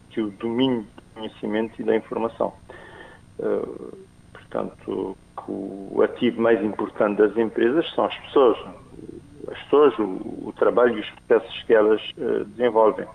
[0.10, 2.54] que o domínio do conhecimento e da informação.
[3.40, 3.94] Uh,
[4.50, 8.58] portanto, o ativo mais importante das empresas são as pessoas.
[9.50, 13.08] As pessoas, o, o trabalho e os processos que elas uh, desenvolvem.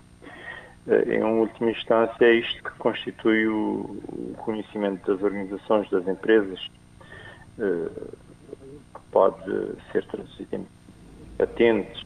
[1.07, 6.59] Em última instância, é isto que constitui o, o conhecimento das organizações, das empresas,
[9.13, 9.45] pode
[9.93, 10.67] ser traduzido em
[11.39, 12.03] patentes.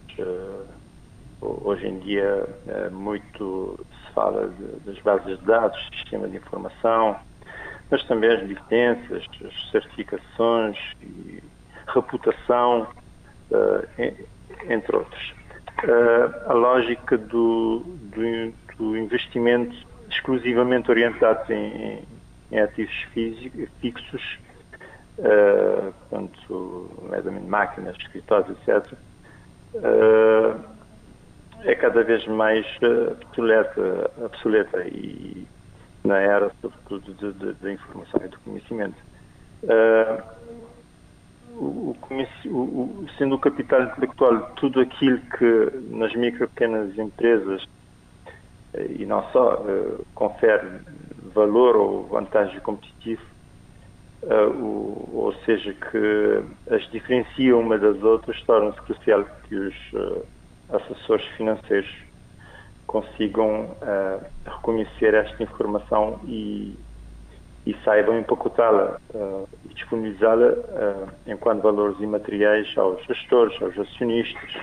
[1.40, 2.46] Hoje em dia
[2.92, 4.52] muito se fala
[4.84, 7.16] das bases de dados, sistema de informação,
[7.90, 11.42] mas também as licenças, as certificações e
[11.88, 12.88] reputação,
[13.98, 14.14] eh,
[14.68, 15.34] entre outros.
[16.48, 19.76] A lógica do, do, do investimento
[20.08, 22.02] exclusivamente orientado em,
[22.50, 22.94] em ativos
[23.80, 24.38] fixos
[25.18, 28.92] uh, portanto, nomeadamente máquinas, escritórios, etc.,
[29.74, 30.76] uh,
[31.64, 32.66] é cada vez mais
[33.22, 35.46] obsoleta, obsoleta e
[36.06, 38.96] na era, sobretudo, da informação e do conhecimento.
[39.62, 40.36] Uh,
[41.58, 41.96] o,
[42.46, 47.64] o, sendo o capital intelectual tudo aquilo que nas micro pequenas empresas
[48.90, 50.66] e não só uh, confere
[51.34, 53.22] valor ou vantagem competitiva
[54.28, 59.74] o, ou seja, que as diferenciam uma das outras, torna-se crucial que os
[60.68, 62.05] assessores financeiros
[62.86, 66.74] consigam uh, reconhecer esta informação e,
[67.66, 69.00] e saibam empacotá-la
[69.64, 70.54] e disponibilizá-la
[71.26, 74.54] enquanto valores imateriais aos gestores, aos acionistas,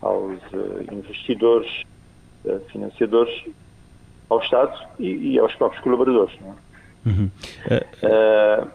[0.00, 0.38] aos
[0.92, 1.82] investidores,
[2.70, 3.44] financiadores,
[4.30, 6.38] ao Estado e, e, aos próprios colaboradores.
[6.40, 7.08] É?
[7.08, 7.30] Uhum.
[8.02, 8.68] Uh,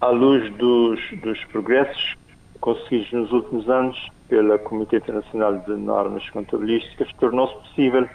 [0.00, 2.16] à luz dos, dos progressos
[2.60, 8.08] conseguidos nos últimos anos pela Comitê Internacional de Normas Contabilísticas, tornou-se possível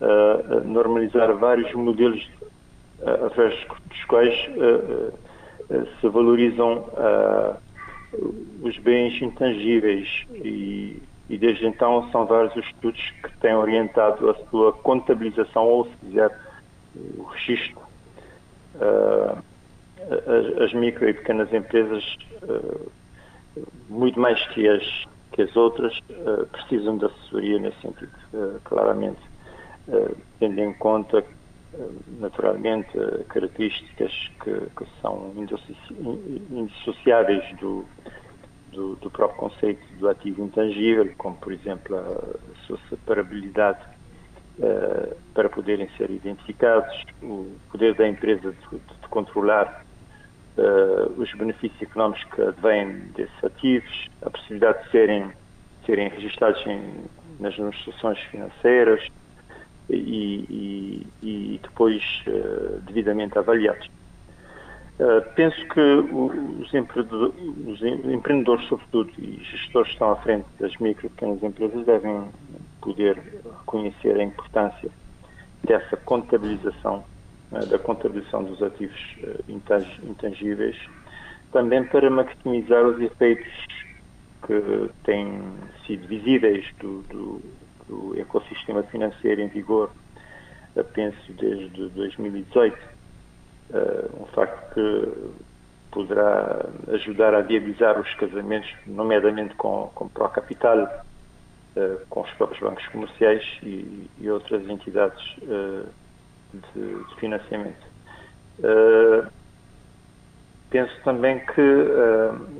[0.00, 2.24] uh, normalizar vários modelos
[3.00, 3.54] uh, através
[3.90, 4.34] dos quais
[6.00, 6.84] se valorizam
[8.62, 14.34] os bens intangíveis e, e desde então são vários os estudos que tem orientado a
[14.50, 16.38] sua contabilização ou, se quiser,
[17.18, 17.80] o registro.
[18.76, 19.42] Uh,
[20.62, 22.04] as, micro e pequenas empresas,
[22.42, 22.92] uh,
[23.88, 25.04] muito mais que as,
[25.34, 28.12] que as outras, uh, precisam de assessoria nesse sentido,
[28.64, 29.20] claramente,
[30.38, 31.22] tendo em conta,
[32.18, 32.96] naturalmente,
[33.28, 35.32] características que, que são
[36.50, 37.84] indissociáveis do,
[38.72, 43.80] do, do, próprio conceito do ativo intangível, como, por exemplo, a sua separabilidade
[44.58, 49.83] uh, para poderem ser identificados, o poder da empresa de, de controlar
[50.58, 55.30] uh, os benefícios económicos que advêm desses ativos, a possibilidade de serem,
[55.86, 57.04] serem registrados em,
[57.40, 59.06] nas instituições financeiras
[59.90, 59.96] e,
[60.48, 63.88] e, e depois uh, devidamente avaliados.
[64.98, 71.06] Uh, penso que os os empreendedores, sobretudo, e gestores que estão à frente das micro
[71.06, 72.28] e pequenas empresas devem
[72.80, 73.18] poder
[73.58, 74.90] reconhecer a importância
[75.64, 77.04] dessa contabilização,
[77.60, 79.44] da contabilização dos ativos uh,
[80.02, 80.76] intangíveis,
[81.52, 83.52] também para maximizar os efeitos
[84.46, 85.40] que têm
[85.86, 87.42] sido visíveis do, do,
[87.88, 89.90] do ecossistema financeiro em vigor,
[90.94, 92.76] penso desde 2018
[93.70, 95.30] uh, um facto que
[95.92, 100.82] poderá ajudar a viabilizar os casamentos, nomeadamente com, com Pro Capital,
[101.76, 105.22] uh, com os próprios bancos comerciais e, e outras entidades
[106.74, 107.86] de, de, financiamento.
[110.70, 111.84] penso também que,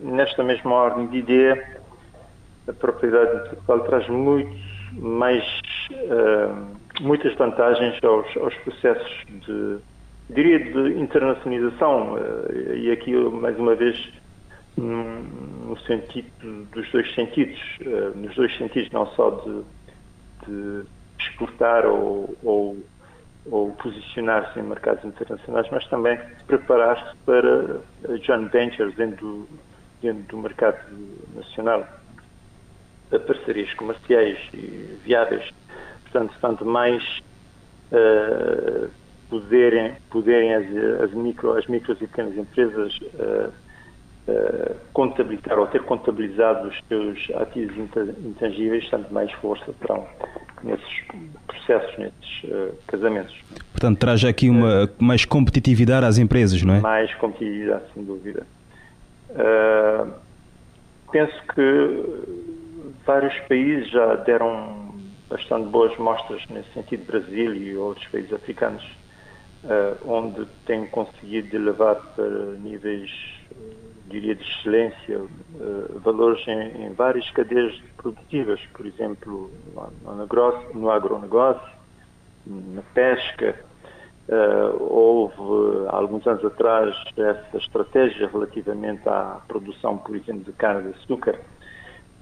[0.02, 1.80] nesta mesma ordem de ideia,
[2.68, 4.56] a propriedade intelectual traz muito
[4.92, 5.44] mais,
[7.00, 9.78] muitas vantagens aos, aos processos de
[10.30, 12.16] diria de internacionalização,
[12.74, 14.12] e aqui mais uma vez
[14.76, 17.60] no sentido dos dois sentidos,
[18.14, 19.62] nos dois sentidos, não só de,
[20.46, 20.86] de
[21.18, 22.76] exportar ou, ou,
[23.46, 27.80] ou posicionar-se em mercados internacionais, mas também preparar-se para
[28.22, 29.48] joint ventures dentro do,
[30.00, 30.78] dentro do mercado
[31.34, 31.86] nacional,
[33.12, 34.38] a parcerias comerciais
[35.04, 35.50] viáveis.
[36.04, 37.02] Portanto, tanto mais
[37.92, 38.88] uh,
[39.28, 40.64] poderem, poderem as,
[41.02, 43.52] as, micro, as micros e pequenas empresas uh,
[44.92, 47.76] contabilizar ou ter contabilizado os seus ativos
[48.24, 50.06] intangíveis, tanto mais força terão
[50.62, 51.02] nesses
[51.46, 53.34] processos, nesses uh, casamentos.
[53.70, 56.80] Portanto, traz aqui uma mais competitividade às empresas, não é?
[56.80, 58.46] Mais competitividade, sem dúvida.
[61.12, 62.04] penso que
[63.06, 64.94] vários países já deram
[65.28, 68.84] bastante boas mostras nesse sentido, Brasil e outros países africanos
[69.64, 72.28] uh, onde tem conseguido levar para
[72.62, 73.43] níveis, uh,
[74.14, 79.50] diria, de excelência, uh, valores em, em, várias cadeias produtivas, por exemplo,
[80.04, 81.74] no, negócio, no agronegócio,
[82.46, 83.54] na pesca.
[84.80, 91.38] houve, há alguns anos atrás, essa estratégia relativamente à produção, por exemplo, de cana-de-açúcar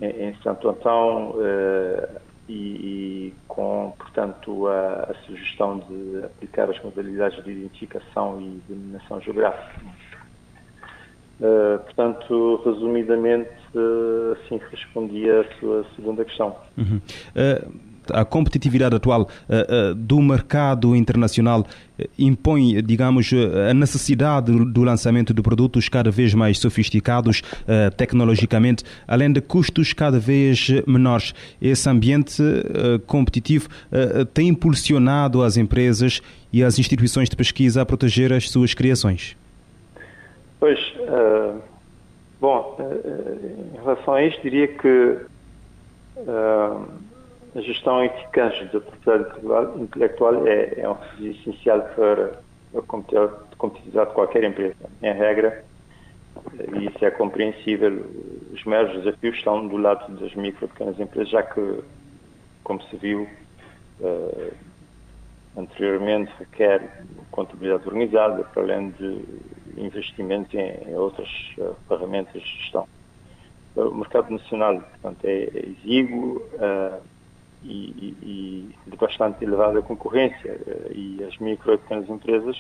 [0.01, 1.34] em, em Santo Antão
[2.49, 9.20] e, e com, portanto, a, a, sugestão de aplicar as modalidades de identificação e denominação
[9.20, 9.80] geográfica.
[11.43, 16.55] Uh, portanto, resumidamente, uh, assim respondi à sua segunda questão.
[16.78, 17.01] Uhum.
[17.34, 19.28] Uh a competitividade atual
[19.97, 21.64] do mercado internacional
[22.18, 23.30] impõe, digamos,
[23.70, 27.43] a necessidade do lançamento de produtos cada vez mais sofisticados
[27.97, 31.32] tecnologicamente, além de custos cada vez menores.
[31.61, 32.43] Esse ambiente
[33.07, 33.68] competitivo
[34.34, 36.20] tem impulsionado as empresas
[36.53, 39.36] e as instituições de pesquisa a proteger as suas criações.
[40.62, 40.78] Pois,
[42.40, 45.18] bom, em relação a isto, diria que
[47.56, 52.38] a gestão eficaz da propriedade intelectual é, é um requisito essencial para
[52.78, 52.82] a
[53.56, 54.76] competitividade de qualquer empresa.
[55.02, 55.64] Em regra,
[56.76, 58.06] e isso é compreensível,
[58.52, 61.82] os maiores desafios estão do lado das micro e pequenas empresas, já que,
[62.62, 63.28] como se viu
[63.98, 64.52] uh,
[65.56, 67.02] anteriormente, requer
[67.32, 69.24] contabilidade organizada, para além de
[69.76, 72.86] investimentos em, outras uh, ferramentas de gestão.
[73.74, 77.02] O mercado nacional, portanto, é, é exíguo, uh,
[77.64, 82.56] e, e, de bastante elevada concorrência eh, e as micro e pequenas empresas,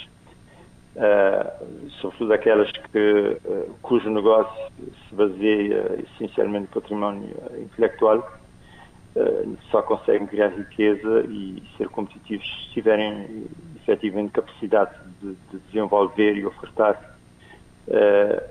[0.96, 4.72] uh, sobretudo aquelas que, uh, cujo negócio
[5.08, 8.41] se baseia essencialmente no património intelectual, uh,
[9.70, 13.46] só conseguem criar riqueza e ser competitivos se tiverem
[13.76, 17.16] efetivamente capacidade de, de desenvolver e ofertar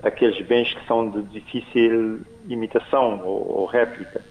[0.02, 4.22] aqueles bens que são de difícil imitação ou, ou réplica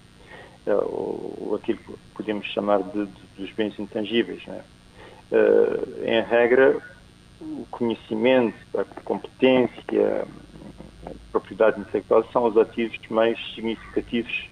[0.67, 4.45] ou aquilo que podemos chamar de, de dos bens intangíveis.
[4.45, 4.61] Né?
[6.03, 6.77] em regra,
[7.39, 10.27] o conhecimento, a competência,
[11.05, 14.49] a propriedade intelectual são os ativos mais significativos,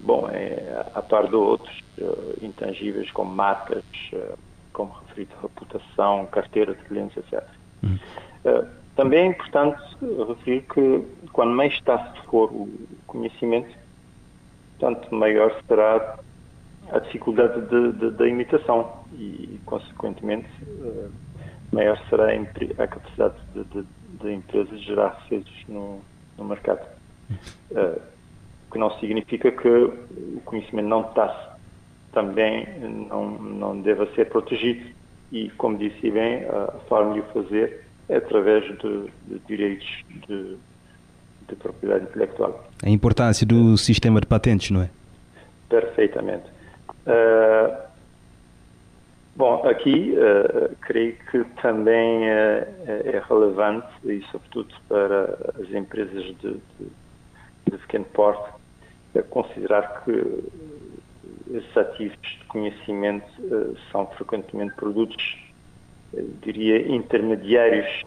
[0.00, 4.38] bom, é, a par de outros uh, intangíveis como marcas, uh,
[4.72, 7.44] como referido reputação, carteira de clientes, etc.
[7.82, 7.98] Uhum.
[8.44, 9.80] Uh, também é importante
[10.28, 12.68] referir que quando mais escasso for o
[13.06, 13.74] conhecimento,
[14.78, 16.18] tanto maior será
[16.92, 17.60] a dificuldade
[18.12, 20.48] da imitação e, consequentemente,
[21.72, 23.86] maior será a capacidade de, de,
[24.20, 26.00] de empresas gerar receitos no,
[26.38, 26.86] no mercado.
[27.70, 28.13] Uh, o
[28.74, 31.56] que não significa que o conhecimento não está
[32.12, 32.66] também
[33.08, 34.84] não, não deva ser protegido.
[35.32, 39.86] E, como disse bem, a forma de o fazer é através de, de direitos
[40.28, 40.56] de,
[41.48, 42.68] de, propriedade intelectual.
[42.84, 44.90] A importância do sistema de patentes, não é?
[45.68, 46.44] Perfeitamente.
[47.06, 47.84] Uh,
[49.36, 56.52] Bom, aqui uh, creio que também uh, é relevante, e sobretudo para as empresas de,
[56.78, 56.86] de,
[57.68, 58.53] de pequeno porte,
[59.22, 60.12] considerar que
[61.52, 63.26] esses ativos de conhecimento
[63.92, 65.36] são frequentemente produtos,
[66.42, 68.02] diria, intermediários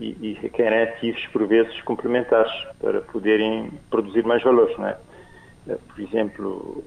[0.00, 4.96] e, e requerem ativos, por vezes, complementares para poderem produzir mais valores, não é?
[5.66, 6.82] por exemplo,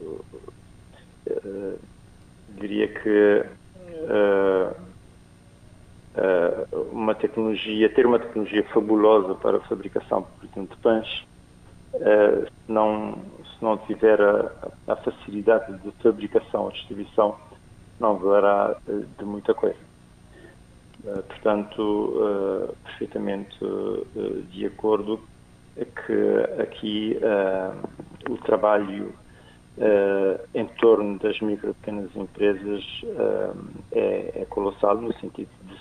[2.59, 3.45] diria que
[6.91, 11.25] uma tecnologia, ter uma tecnologia fabulosa para a fabricação, por exemplo, de pães,
[11.93, 13.13] uh, se, não,
[13.43, 14.51] se não tiver a,
[14.87, 17.35] a, facilidade de fabricação ou distribuição,
[17.99, 18.75] não valerá
[19.17, 19.79] de muita coisa.
[21.03, 23.57] portanto, perfeitamente
[24.49, 25.19] de acordo
[25.75, 27.17] que aqui
[28.29, 29.13] o trabalho
[30.53, 32.83] em torno das micro e pequenas empresas
[33.91, 35.77] é, é, colossal no sentido de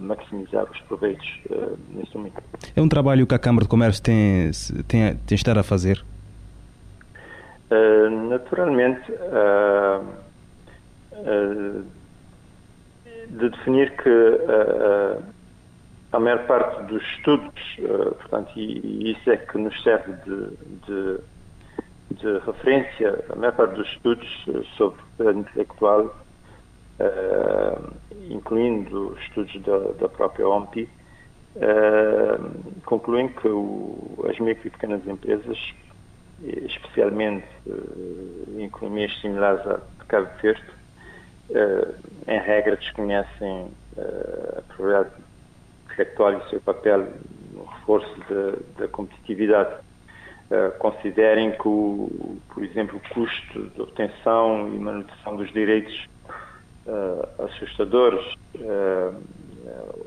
[0.00, 2.42] maximizar os proveitos uh, neste momento.
[2.74, 4.50] É um trabalho que a Câmara de Comércio tem,
[4.86, 6.04] tem, tem estado a fazer?
[8.28, 9.12] naturalmente,
[13.28, 14.10] de definir que
[16.12, 17.76] a maior parte dos estudos,
[18.18, 20.50] portanto, e, e, isso é que nos serve de,
[20.86, 21.20] de
[22.14, 24.44] de referência, a maior parte dos estudos
[24.76, 26.16] sobre propriedade intelectual,
[26.98, 27.92] uh,
[28.30, 30.88] incluindo estudos da, da própria OMPI,
[31.56, 35.58] uh, concluem que o, as micro e pequenas empresas,
[36.42, 40.80] especialmente uh, em economias similares à de Cabo Verde,
[42.28, 45.10] em regra desconhecem a propriedade
[45.84, 47.08] intelectual e o seu papel
[47.52, 48.16] no reforço
[48.78, 49.80] da competitividade.
[50.50, 56.08] Eh, considerem que, o, por exemplo, o custo de obtenção e manutenção dos direitos
[56.90, 58.24] uh, assustadores
[58.56, 59.14] uh,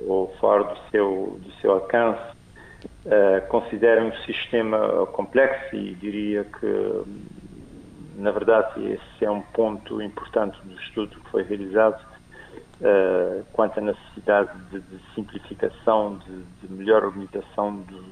[0.08, 2.34] ou fora do seu, do seu alcance,
[3.48, 7.04] considerem o sistema complexo e diria que,
[8.16, 12.04] na verdade, esse é um ponto importante do estudo que foi realizado
[13.54, 18.04] quanto à necessidade de, de simplificação, de, de melhor organização do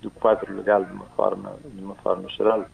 [0.00, 2.66] do quadro legal de uma forma, de uma forma geral.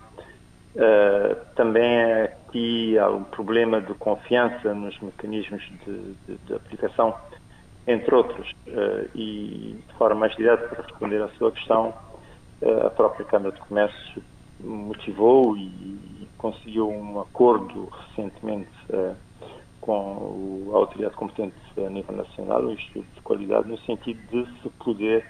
[0.75, 7.15] Uh, também aqui há um problema de confiança nos mecanismos de, de, de aplicação,
[7.87, 8.51] entre outros.
[8.67, 11.95] Uh, e, de forma mais direta, para responder à sua questão,
[12.61, 14.21] uh, a própria Câmara de Comércio
[14.59, 18.71] motivou e, e conseguiu um acordo recentemente
[19.81, 24.71] com a autoridade competente a nível nacional, o Instituto de Qualidade, no sentido de se
[24.71, 25.27] poder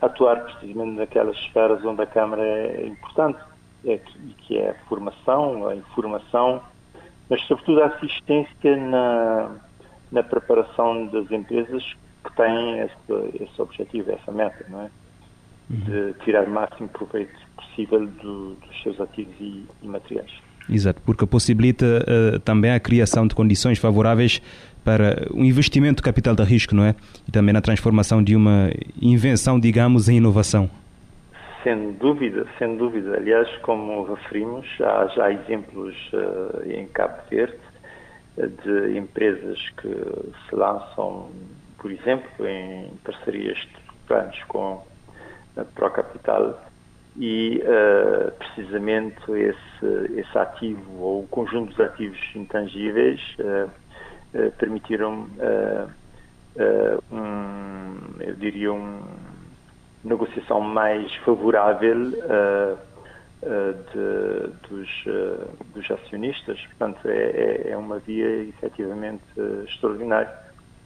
[0.00, 3.49] atuar precisamente naquelas esferas onde a Câmara é importante, é
[3.82, 6.62] que, que é a formação, a informação,
[7.28, 9.56] mas sobretudo a assistência na,
[10.10, 11.82] na preparação das empresas
[12.24, 14.90] que têm esse, esse objetivo, essa meta, não é?
[15.70, 15.80] Uhum.
[15.80, 20.30] De tirar o máximo proveito possível do, dos seus ativos e, e materiais.
[20.68, 24.42] Exato, porque possibilita uh, também a criação de condições favoráveis
[24.84, 26.94] para o investimento de capital de risco, não é?
[27.26, 28.70] E também na transformação de uma
[29.00, 30.70] invenção, digamos, em inovação.
[31.62, 33.16] Sem dúvida, sem dúvida.
[33.16, 37.58] Aliás, como referimos, há já exemplos uh, em Cabo Verde
[38.38, 41.30] eh, de empresas que se lançam,
[41.78, 44.82] por exemplo, em parcerias estruturantes com
[45.56, 46.62] a Procapital
[47.18, 53.70] e uh, precisamente esse, esse ativo ou o conjunto dos ativos intangíveis uh,
[54.58, 55.26] permitiram
[57.10, 59.02] um, eu diria uma
[60.04, 62.10] negociação mais favorável
[63.40, 64.88] de, dos,
[65.74, 66.60] dos, acionistas.
[66.66, 69.22] Portanto, é, é, é uma via efetivamente
[69.66, 70.30] extraordinária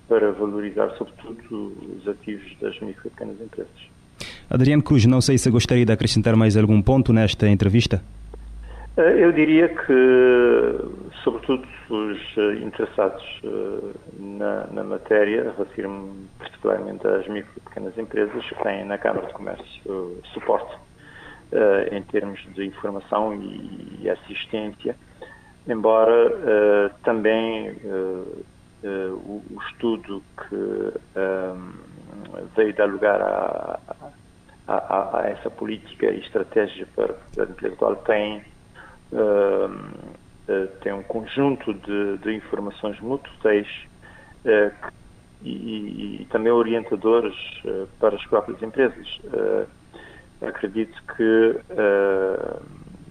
[0.08, 3.94] para valorizar, sobretudo, os ativos das micro e pequenas empresas.
[4.48, 8.02] Adriano Cruz, não sei se gostaria de acrescentar mais algum ponto nesta entrevista.
[8.96, 13.40] Eu diria que, sobretudo, os interessados
[14.16, 19.32] na, na matéria, refiro-me particularmente às micro e pequenas empresas, que têm na Câmara de
[19.32, 20.78] Comércio suporte
[21.90, 23.34] em termos de informação
[24.00, 24.96] e assistência,
[25.66, 27.76] embora também
[28.84, 30.92] o, estudo que
[32.56, 33.80] veio dar lugar a,
[34.68, 38.53] a, a, essa política e estratégia para a propriedade intelectual tem
[40.80, 43.68] tem um conjunto de, de informações muito úteis
[44.44, 44.92] uh,
[45.42, 47.34] e, e, também orientadores
[47.98, 49.20] para as próprias empresas.
[50.40, 51.60] acredito que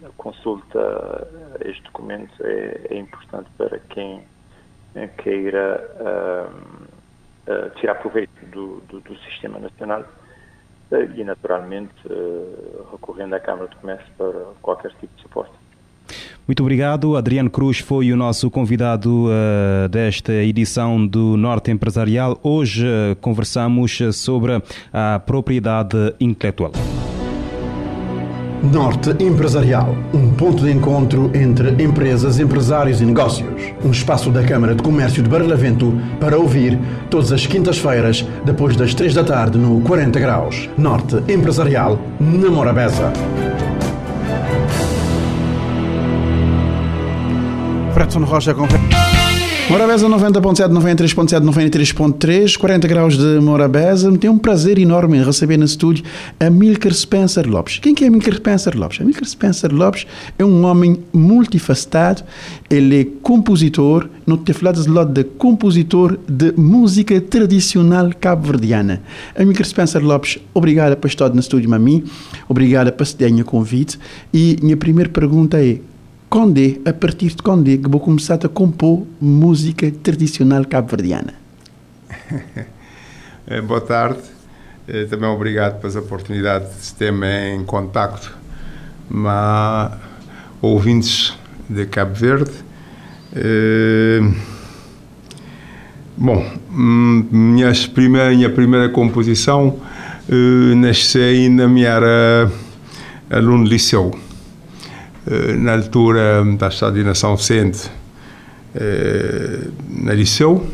[0.03, 1.27] a consulta
[1.59, 4.23] a este documento é, é importante para quem
[5.19, 6.49] queira
[7.75, 10.03] tirar proveito do, do, do sistema nacional
[11.15, 11.93] e, naturalmente,
[12.91, 15.62] recorrendo à Câmara de Comércio para qualquer tipo de suporte.
[16.47, 17.15] Muito obrigado.
[17.15, 22.37] Adriano Cruz foi o nosso convidado uh, desta edição do Norte Empresarial.
[22.43, 26.73] Hoje uh, conversamos sobre a propriedade intelectual.
[28.71, 33.61] Norte Empresarial, um ponto de encontro entre empresas, empresários e negócios.
[33.83, 36.79] Um espaço da Câmara de Comércio de Barlavento para ouvir
[37.09, 40.69] todas as quintas-feiras, depois das três da tarde, no 40 Graus.
[40.77, 43.11] Norte Empresarial, na Morabeza.
[47.93, 48.67] Fredson Rocha com
[49.69, 54.11] Morabeza 90.7, 93.7, 93.3, 40 graus de Morabeza.
[54.17, 56.03] Tem um prazer enorme em receber no estúdio
[56.39, 57.79] Amílcar Spencer Lopes.
[57.79, 58.99] Quem que é Amílcar Spencer Lopes?
[58.99, 60.05] Amílcar Spencer Lopes
[60.37, 62.23] é um homem multifacetado.
[62.69, 69.01] Ele é compositor, não te falas de de compositor de música tradicional cabo-verdiana.
[69.37, 72.03] Amílcar Spencer Lopes, obrigado por estar no estúdio, mami.
[72.49, 73.97] Obrigado por ter o convite.
[74.33, 75.77] E minha primeira pergunta é:
[76.33, 81.35] Condé, a partir de Condé, que vou começar a compor música tradicional cabo-verdiana.
[83.45, 84.21] Eh, boa tarde.
[84.87, 88.33] Eh, também obrigado pela oportunidade de ter-me em contacto
[89.09, 89.91] com
[90.61, 91.37] ouvintes
[91.69, 92.51] de Cabo Verde.
[93.35, 94.21] Eh,
[96.17, 99.77] bom, hum, minha primeira, minha primeira composição
[100.77, 102.51] nasceu na minha era
[103.29, 104.17] aluno de liceu
[105.57, 107.89] na altura da Estado de Nação Centro,
[108.75, 110.67] eh, na Liceu,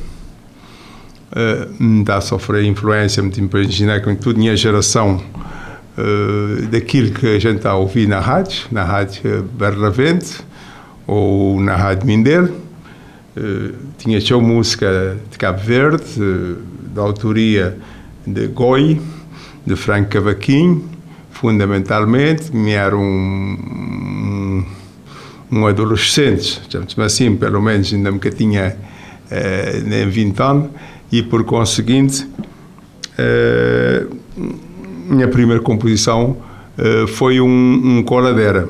[2.00, 5.22] está a sofrer influência, me imaginar com toda a minha geração
[6.72, 10.38] daquilo que a gente está a ouvir na rádio, na rádio Berlavente
[11.06, 12.52] ou na rádio Mindelo.
[13.98, 16.56] tinha show música de Cabo Verde,
[16.96, 17.78] da autoria
[18.26, 19.00] de Goi,
[19.66, 20.89] de Franco Cavaquinho,
[21.40, 24.66] fundamentalmente, me era um,
[25.50, 28.76] um, adolescente, chamamos assim, pelo menos ainda nunca tinha
[29.32, 30.70] eh, nem 20 anos,
[31.10, 32.28] e por conseguinte,
[33.18, 34.06] eh,
[35.08, 36.36] minha primeira composição
[36.78, 37.48] eh, foi um,
[38.00, 38.68] um coladeira.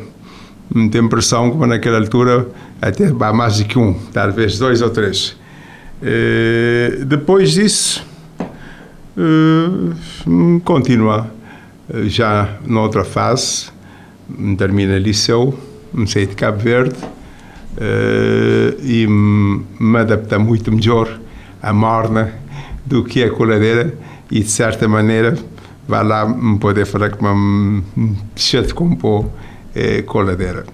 [0.72, 2.48] Me tem impressão que naquela altura
[2.80, 5.36] até mais de que um, talvez dois ou três.
[6.04, 8.08] Eh, depois disso,
[10.64, 11.39] continua
[12.06, 13.68] já noutra fase,
[14.58, 15.58] termina liceu,
[15.92, 16.96] comecei de Cabo Verde
[17.78, 21.20] uh, e me adapta muito melhor
[21.62, 22.34] à morna
[22.86, 23.94] do que a coladeira
[24.30, 25.38] e de certa maneira
[25.88, 27.84] vai lá me poder falar que me
[28.36, 29.26] deixa de compor
[29.74, 30.66] é, coladeira.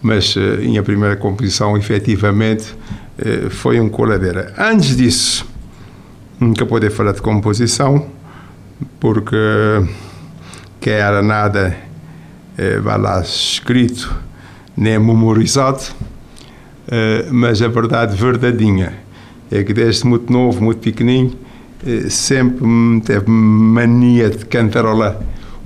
[0.00, 2.74] Mas uh, minha primeira composição efetivamente
[3.50, 4.54] foi um coladeira.
[4.56, 5.44] Antes disso,
[6.40, 8.06] nunca poder falar de composição
[8.98, 9.36] porque
[10.80, 11.76] que era nada,
[12.56, 14.12] eh, lá, escrito,
[14.76, 15.82] nem memorizado,
[16.88, 18.94] eh, mas a verdade verdadeinha
[19.50, 21.32] é que desde muito novo, muito pequenino,
[21.86, 22.64] eh, sempre
[23.04, 25.16] teve mania de cantarolar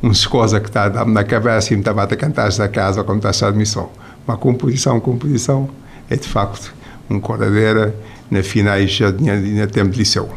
[0.02, 3.48] uns coisas que está na cabeça e me estava a cantar da casa como está
[3.48, 3.90] a missão.
[4.26, 5.70] Uma composição, composição,
[6.10, 6.74] é de facto
[7.08, 7.94] um coradeira
[8.30, 10.28] na finais já tinha tempo de liceu.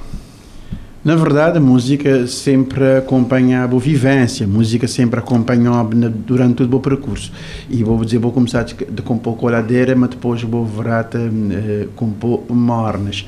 [1.08, 6.76] Na verdade, a música sempre acompanha a boa vivência, a música sempre acompanha durante todo
[6.76, 7.32] o percurso.
[7.70, 12.44] E vou dizer, vou começar de, compor coladeira, mas depois vou virar a uh, compor
[12.50, 13.26] mornas.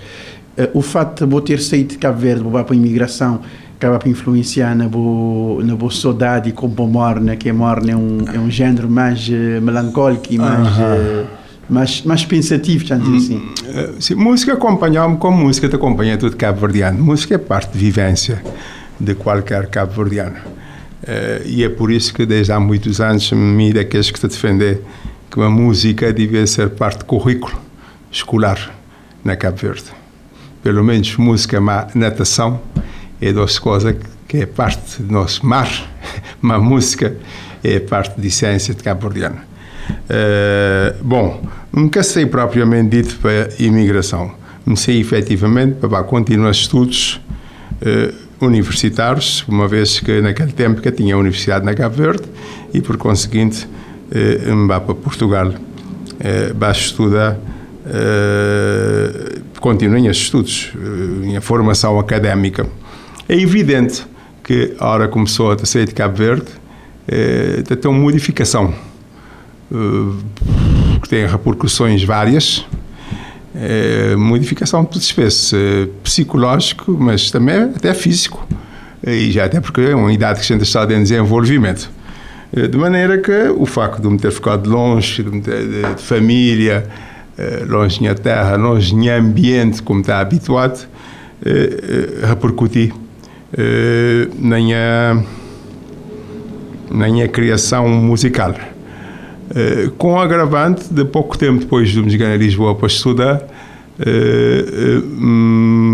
[0.57, 3.39] Uh, o fato de vou ter saído de Cabo Verde, vou para a imigração,
[3.77, 8.17] acaba por influenciar na boa, na boa saudade como morna, que a morna é um,
[8.35, 11.27] é um género mais uh, melancólico e mais, uh,
[11.69, 13.37] mais, mais pensativo, dizer assim.
[13.37, 17.01] Uh, sim, música acompanha-me como música te acompanha tudo cabo-verdiano.
[17.01, 18.41] Música é parte de vivência
[18.99, 20.37] de qualquer cabo-verdiano.
[21.03, 24.81] Uh, e é por isso que desde há muitos anos me daqueles que te defender
[25.29, 27.59] que a música devia ser parte do currículo
[28.11, 28.75] escolar
[29.23, 29.91] na Cabo Verde.
[30.63, 31.59] Pelo menos música,
[31.93, 32.59] natação,
[33.21, 33.95] é duas coisas
[34.27, 35.69] que é parte do nosso mar,
[36.41, 37.15] mas música
[37.63, 39.48] é parte de ciência de Cabo Verdeano.
[39.89, 44.31] Uh, bom, nunca sei propriamente dito para a imigração,
[44.75, 47.19] sei efetivamente para continuar estudos
[47.81, 52.23] uh, universitários, uma vez que naquele tempo que tinha a universidade na Cabo Verde
[52.73, 53.67] e por conseguinte
[54.11, 57.37] me vá para Portugal, uh, vai estudar
[57.89, 60.71] Uh, continuem estes estudos,
[61.23, 62.67] em formação académica.
[63.27, 64.05] É evidente
[64.43, 66.45] que a hora começou a sair de Cabo Verde,
[67.07, 68.73] uh, tem uma modificação
[71.01, 72.65] que tem repercussões várias,
[74.17, 78.47] modificação de espécie, psicológico, mas também até físico,
[79.05, 81.89] e já até porque é uma idade que a gente está em desenvolvimento.
[82.51, 86.87] De maneira que o facto de me ter ficado longe de, de, de família,
[87.67, 90.87] longe da terra, longe do ambiente como está habituado,
[92.27, 92.91] repercutir
[94.39, 95.23] na minha,
[96.89, 98.55] na minha criação musical.
[99.97, 103.41] Com o agravante de pouco tempo depois de me chegar a Lisboa para estudar,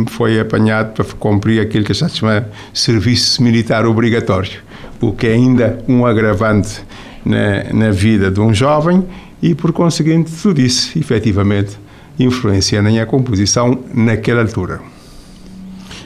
[0.07, 4.59] foi apanhado para cumprir aquilo que se chama serviço militar obrigatório,
[5.01, 6.83] o que é ainda um agravante
[7.25, 9.03] na, na vida de um jovem
[9.41, 11.77] e, por conseguinte, tudo isso, efetivamente,
[12.19, 14.94] influencia na minha composição naquela altura.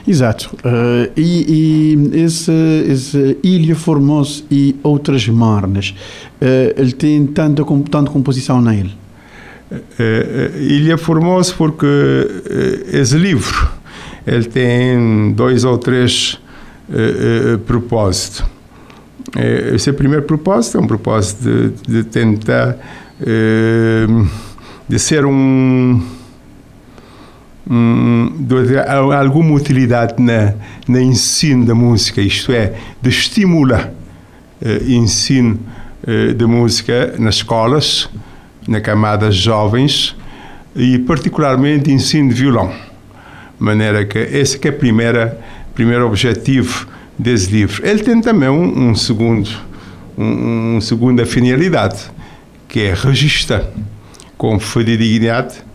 [0.06, 0.50] Exato.
[0.64, 2.52] Uh, e, e esse,
[2.88, 5.94] esse, Ilha Formoso e outras mornas,
[6.40, 8.92] uh, ele tem tanta, tanta composição nele?
[9.70, 11.86] Uh, Ilha Formoso porque
[12.92, 13.70] esse livro
[14.26, 16.38] ele tem dois ou três
[17.66, 18.44] propósitos.
[19.72, 21.42] Esse primeiro propósito é um propósito
[21.86, 22.76] de, de tentar
[24.88, 26.02] de ser um,
[27.70, 28.78] de
[29.14, 30.54] alguma utilidade na,
[30.88, 33.92] na ensino da música, isto é, de estimular
[34.60, 35.60] uh, ensino
[36.02, 38.10] uh, de música nas escolas,
[38.66, 40.16] na camadas jovens
[40.74, 42.68] e particularmente ensino de violão.
[42.68, 44.74] De maneira que esse que é o
[45.74, 47.86] primeiro, objetivo desse livro.
[47.86, 49.48] Ele tem também um, um segundo,
[50.18, 52.00] um, um segunda finalidade,
[52.68, 53.64] que é registrar
[54.36, 55.69] com fidelidade,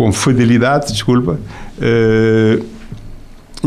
[0.00, 1.38] com fidelidade, desculpa,
[1.78, 2.66] uh,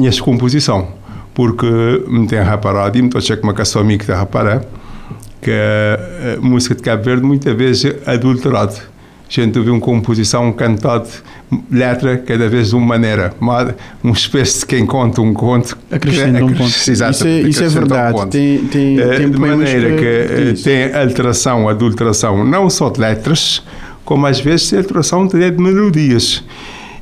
[0.03, 0.87] essa composição.
[1.31, 1.67] Porque
[2.07, 4.63] me tem reparado, e me estou a que uma canção amiga que está a reparar,
[5.39, 8.73] que a música de Cabo Verde muitas vezes é adulterada.
[8.73, 8.81] A
[9.29, 11.07] gente ouve uma composição, um cantado,
[11.71, 13.33] letra, cada vez de uma maneira.
[13.39, 15.77] Uma, uma espécie de quem conta um conto.
[15.91, 16.89] Acrescenta um conto.
[16.89, 18.17] Exato, isso é, isso é verdade.
[18.17, 23.63] Um tem, tem, tem de maneira que, que tem alteração, adulteração, não só de letras,
[24.05, 26.43] como às vezes tem alteração de melodias.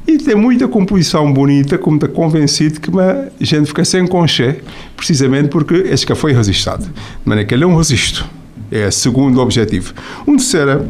[0.08, 4.60] E tem muita composição bonita, como está convencido que a gente fica sem conché,
[4.98, 6.84] precisamente porque esse que foi resistado.
[6.84, 6.92] De
[7.24, 8.26] maneira que ele é um resisto.
[8.72, 9.94] É o segundo objetivo.
[10.26, 10.88] Um terceiro,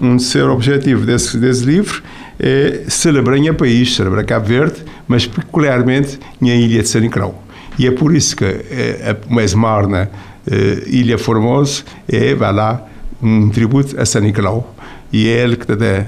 [0.00, 2.02] um terceiro objetivo desse, desse livro
[2.38, 7.42] é celebrar o país, celebrar Cabo Verde, mas peculiarmente a ilha de San Nicolau.
[7.78, 10.10] E é por isso que é, a Mesmarna,
[10.50, 12.86] é, Ilha Formosa, é, vai lá,
[13.22, 14.73] um tributo a San Nicolau
[15.14, 16.06] e é ele que te dá,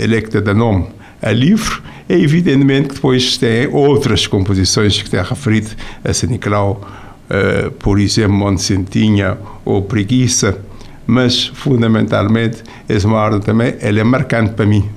[0.00, 0.86] ele é que te dá nome
[1.20, 5.68] a livro, é evidentemente que depois tem outras composições que tem referido
[6.02, 6.80] a São Nicolau,
[7.28, 10.58] uh, por exemplo, Monsentinha ou Preguiça,
[11.06, 14.88] mas fundamentalmente esse ordem também ele é marcante para mim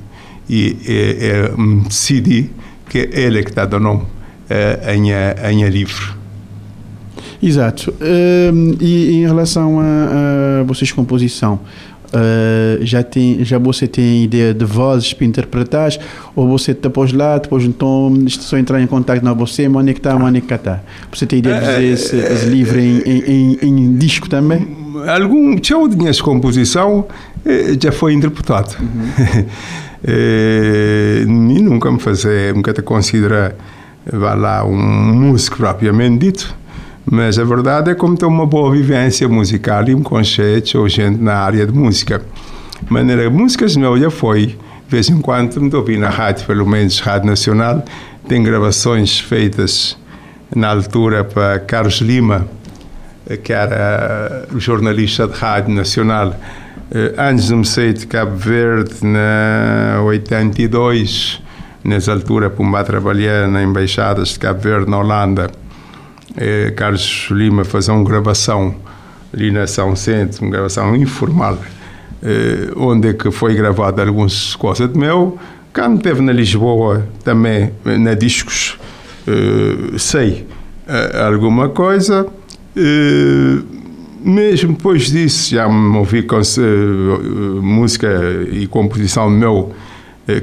[0.50, 2.50] e é, é, decidi
[2.88, 6.16] que ele é que está dando nome uh, a minha, a minha livro.
[7.42, 7.92] Exato.
[7.92, 11.60] Uh, e em relação a, a vocês composição,
[12.08, 15.92] Uh, já tem já você tem ideia de vozes para interpretar
[16.34, 20.00] ou você depois lá depois então só entrar em contato com você onde é que
[20.00, 20.80] está onde é que está
[21.12, 24.66] você tem ideia de fazer esse, esse livro em, em, em, em, disco também?
[25.06, 27.06] Algum tchau de minha composição
[27.46, 28.74] eh, já foi interpretado.
[28.80, 29.46] Uhum.
[30.08, 31.26] e
[31.62, 33.54] nunca me fazer nunca te considerar
[34.06, 36.56] vá lá um músico propriamente dito
[37.10, 41.22] mas a verdade é como tem uma boa vivência musical e um conceito ou gente
[41.22, 42.22] na área de música.
[42.82, 44.56] De maneira, músicas não já foi, de
[44.90, 47.84] vez em quando me ouvi na rádio, pelo menos Rádio Nacional,
[48.28, 49.98] tem gravações feitas
[50.54, 52.46] na altura para Carlos Lima,
[53.42, 56.36] que era jornalista de Rádio Nacional,
[57.18, 61.42] antes de me sair de Cabo Verde, na 82,
[61.84, 65.50] nessa altura, para trabalhar na Embaixada de Cabo Verde, na Holanda,
[66.76, 68.76] Carlos Lima fazia uma gravação
[69.34, 71.58] ali na São Centro, uma gravação informal,
[72.76, 75.38] onde que foi gravada algumas coisas de meu.
[75.74, 78.78] Quando esteve na Lisboa, também na Discos,
[79.98, 80.48] sei
[81.14, 82.28] alguma coisa.
[84.24, 86.42] mesmo depois disso, já me ouvi com
[87.62, 88.08] música
[88.52, 89.74] e composição meu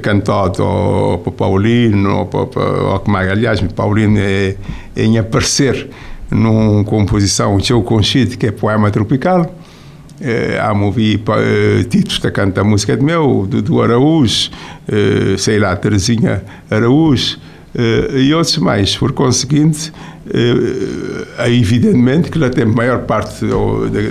[0.03, 4.57] cantado ao, para Paulino, para, aliás, Paulino é,
[4.97, 5.89] é em aparecer
[6.31, 9.55] numa composição que eu conheci, que é Poema Tropical.
[10.21, 14.51] É, há ouvi uh, títulos da canta música de meu, do, do Araújo,
[14.89, 17.39] uh, sei lá, Terezinha Araújo,
[18.15, 18.97] e outros mais.
[18.97, 19.93] Por conseguinte,
[21.39, 23.45] é evidentemente que ela tem a maior parte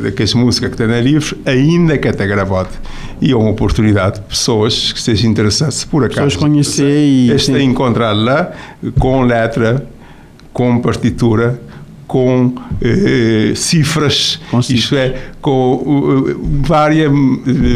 [0.01, 2.70] daquelas músicas que tem na livro, ainda que está gravado.
[3.22, 6.22] E é uma oportunidade de pessoas que estejam interessadas, por acaso.
[6.22, 7.32] Pessoas conhecer e.
[7.32, 8.51] Esta encontrar lá
[8.99, 9.88] com letra,
[10.51, 11.59] com partitura
[12.08, 17.12] com eh, cifras, com isto é, com uh, várias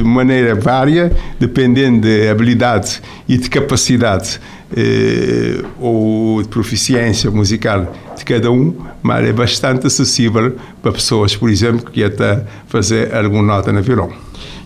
[0.03, 4.39] maneira vária, dependendo de habilidade e de capacidade
[4.75, 11.49] eh, ou de proficiência musical de cada um, mas é bastante acessível para pessoas, por
[11.49, 14.11] exemplo, que até fazer alguma nota na violão.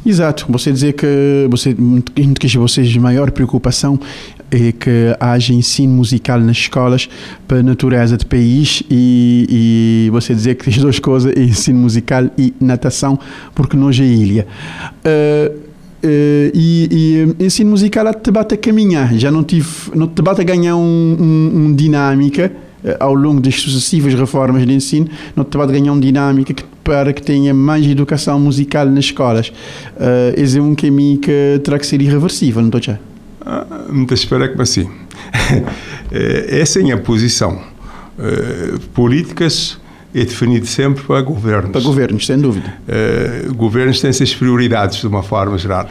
[0.04, 1.76] Exato, você dizer que você
[2.40, 4.00] que vocês maior preocupação
[4.52, 7.10] é que haja ensino musical nas escolas
[7.48, 11.80] para a natureza do país e, e você dizer que as duas coisas é ensino
[11.80, 13.18] musical e natação
[13.56, 14.46] porque nós é ilha.
[15.06, 15.72] Uh,
[16.04, 20.20] Uh, e, e ensino musical a te bate a caminhar, já não tive, não te
[20.20, 22.52] bate a ganhar um, um, um dinâmica
[22.84, 26.56] uh, ao longo das sucessivas reformas de ensino, não te bate a ganhar uma dinâmica
[26.56, 29.50] que, para que tenha mais educação musical nas escolas.
[29.50, 33.11] Uh, esse é um caminho que terá que ser irreversível, não estou ah,
[33.90, 34.90] Muito espero que assim.
[36.50, 37.62] Essa é a posição.
[38.94, 39.80] políticas
[40.14, 41.72] é definido sempre para governos.
[41.72, 42.74] Para governos, sem dúvida.
[42.88, 45.88] Uh, governos têm essas prioridades de uma forma geral.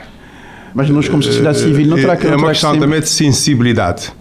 [0.74, 2.26] Mas nós, como sociedade civil, não terá que...
[2.26, 2.86] É uma questão sempre...
[2.86, 4.12] também de sensibilidade.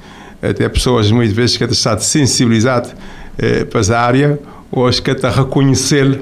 [0.41, 4.39] Até pessoas, muitas vezes, que estão de sensibilidade uh, para a área,
[4.71, 6.21] ou que estão a reconhecer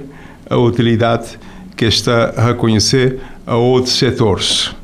[0.50, 1.38] a utilidade
[1.76, 4.76] que está a reconhecer a outros setores.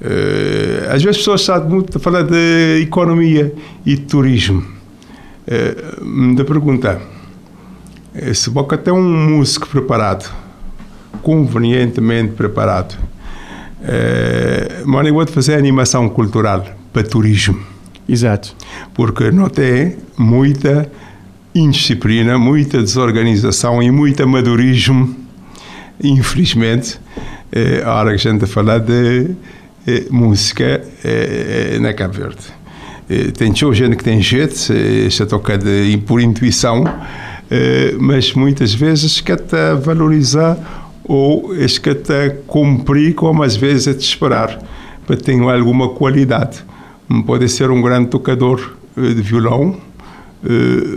[0.00, 3.52] Uh, às vezes as pessoas sabem muito a falar de economia
[3.84, 4.64] e de turismo.
[5.46, 7.00] Uh, me pergunta
[8.14, 10.30] esse Boca tem um músico preparado,
[11.22, 12.96] convenientemente preparado.
[14.84, 17.60] Mas eu vou fazer animação cultural para turismo.
[18.08, 18.56] Exato.
[18.92, 20.90] Porque não tem muita
[21.54, 25.14] indisciplina, muita desorganização e muito amadorismo,
[26.02, 26.98] infelizmente,
[27.52, 29.30] é, a hora que a gente fala de
[29.86, 32.44] é, música é, na Cabo Verde.
[33.08, 34.54] É, tem gente que tem jeito,
[35.26, 36.84] toca de, por intuição,
[37.98, 40.56] mas muitas vezes que até valorizar
[41.02, 41.52] ou
[41.82, 44.60] que até cumprir como às vezes é de esperar
[45.04, 46.64] para ter alguma qualidade.
[47.26, 49.76] Pode ser um grande tocador eh, de violão,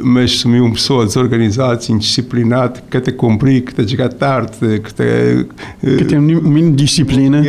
[0.03, 5.97] mas se uma pessoa desorganizada, indisciplinada, que até cumprir, que está chegar tarde, que, uh,
[5.97, 7.41] que tem um mínimo de disciplina,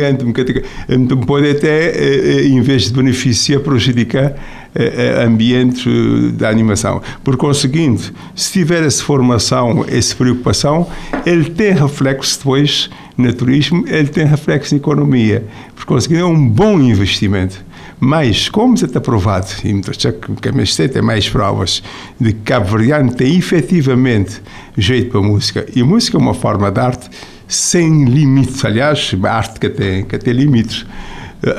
[0.89, 4.35] então pode até, em vez de beneficiar, prejudicar
[4.75, 5.89] o ambiente
[6.33, 7.01] da animação.
[7.23, 10.87] Por conseguinte, se tiver essa formação, essa preocupação,
[11.25, 15.45] ele tem reflexo depois no turismo, ele tem reflexo na economia.
[15.73, 17.63] Por conseguinte, é um bom investimento.
[17.99, 21.81] Mas, como está provado, e me que a MST tem mais provas,
[22.19, 24.41] de que Cabo Verdeano tem efetivamente
[24.77, 27.09] jeito para música, e música é uma forma de arte
[27.47, 30.85] sem limites, aliás, arte que tem, que tem limites.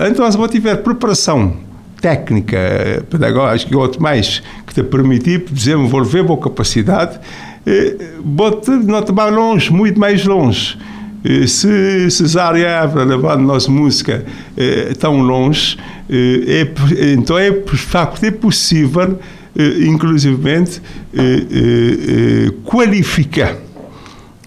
[0.09, 1.57] Então, se você tiver preparação
[2.01, 7.19] técnica, pedagógica e outro mais, que te permitir desenvolver boa capacidade,
[7.65, 7.97] eh,
[8.85, 10.79] não te vai longe, muito mais longe.
[11.47, 14.25] Se Cesária Évora levar a nossa música
[14.57, 15.77] eh, tão longe,
[16.09, 19.19] eh, é, então é, de facto, é possível,
[19.57, 20.81] eh, inclusivamente,
[21.15, 23.57] eh, qualificar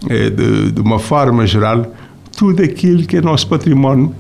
[0.08, 1.94] de, de, uma forma geral
[2.38, 4.16] tudo aquilo que é nosso património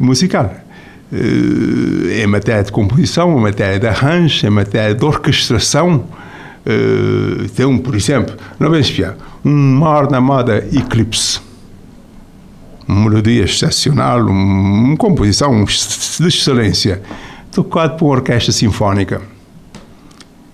[0.00, 0.52] musical.
[1.12, 6.04] em matéria de composição, em matéria de arranjo, em matéria de orquestração,
[7.54, 11.40] tem um, por exemplo, não vamos espiar, um mar na moda Eclipse.
[12.88, 17.02] Uma melodia excepcional, um, uma composição de excelência,
[17.52, 19.20] tocado por uma orquestra sinfónica.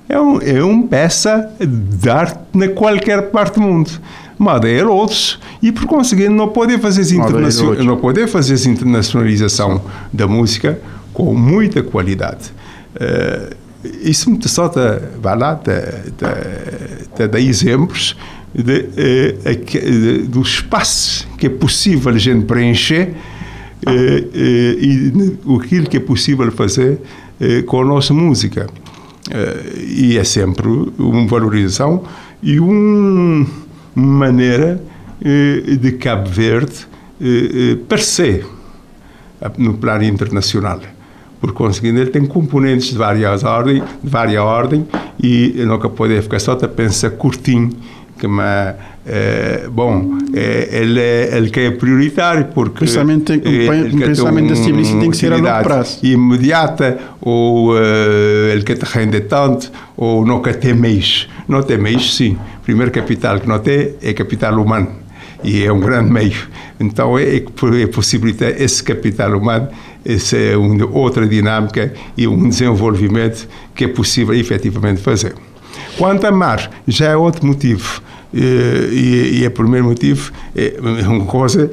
[0.09, 3.91] é, um, é uma peça de arte na qualquer parte do mundo.
[4.37, 10.27] Madeira outros e por conseguinte não poder fazer internacional, não poder fazer essa internacionalização da
[10.27, 10.81] música
[11.13, 12.51] com muita qualidade.
[12.97, 13.55] Uh,
[14.03, 14.71] isso só
[15.21, 15.71] vai lá, te,
[16.17, 18.17] te, te dá exemplos
[18.55, 23.15] de, de, de, do espaço que é possível a gente preencher
[23.87, 25.13] eh, eh, e
[25.57, 27.01] aquilo que é possível fazer
[27.41, 28.67] eh, com a nossa música.
[29.77, 30.67] e é sempre
[30.99, 32.03] uma valorização
[32.43, 33.47] e uma
[33.95, 34.81] maneira
[35.81, 36.87] de Cabo Verde
[37.89, 38.45] parecer
[39.57, 40.81] no plano internacional.
[41.41, 44.87] Por conseguinte, ele tem componentes de várias ordem, de várias ordem
[45.23, 47.71] e nunca pode ficar só a pensar curtinho
[48.27, 48.75] mas
[49.07, 55.01] é, bom é, ele é, ele que é prioritário porque pensamento, o pensamento da civilização
[55.01, 57.79] tem que ser a longo prazo imediata ou uh,
[58.53, 62.91] ele quer te render tanto ou não quer ter mês não tem mês sim primeiro
[62.91, 64.89] capital que não tem é capital humano
[65.43, 66.49] e é um grande meio
[66.79, 69.69] então é, é possibilitar esse capital humano
[70.05, 75.35] essa é uma outra dinâmica e um desenvolvimento que é possível efetivamente fazer.
[75.99, 78.03] Quanto a mar, já é outro motivo.
[78.33, 81.71] E, e é o primeiro motivo, é uma coisa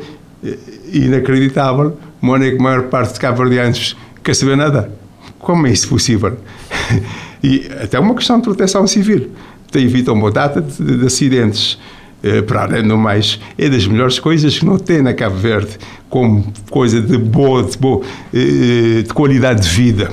[0.92, 1.98] inacreditável.
[2.22, 4.92] Mora que a maior parte de cabo-verdianos quer saber nada.
[5.40, 6.38] Como é isso possível?
[7.44, 9.30] E até uma questão de proteção civil.
[9.72, 11.78] Te evita uma data de, de acidentes.
[12.24, 15.78] Eh, para além do mais, é das melhores coisas que não tem na Cabo Verde,
[16.10, 18.04] como coisa de boa, de, boa,
[18.34, 20.12] de qualidade de vida.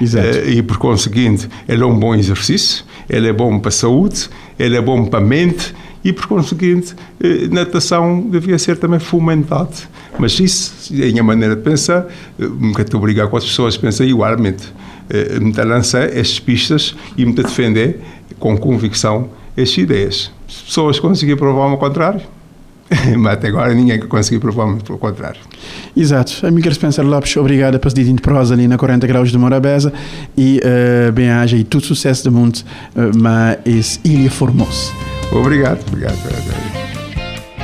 [0.00, 0.48] Exato.
[0.48, 4.76] E por conseguinte, ele é um bom exercício, ele é bom para a saúde, ele
[4.76, 9.74] é bom para a mente e por conseguinte, eh, natação devia ser também fomentado.
[10.18, 12.06] Mas isso, a minha maneira de pensar,
[12.38, 14.72] eh, nunca te obrigar com as pessoas a pensar igualmente.
[15.40, 18.00] Me lançar estas pistas e me defender
[18.38, 20.30] com convicção estas ideias.
[20.48, 22.20] Se pessoas conseguirem provar o contrário,
[23.18, 25.40] mas até agora ninguém conseguiu provar pelo contrário.
[25.96, 26.46] Exato.
[26.46, 29.92] Amiga Spencer Lopes, obrigada por ter de prosa ali na 40 graus de Morabeza
[30.36, 32.58] e uh, bem-aja e todo sucesso do mundo,
[32.96, 34.92] uh, mas Ilha Formosa.
[35.32, 36.18] Obrigado, obrigado.
[36.18, 36.99] obrigado.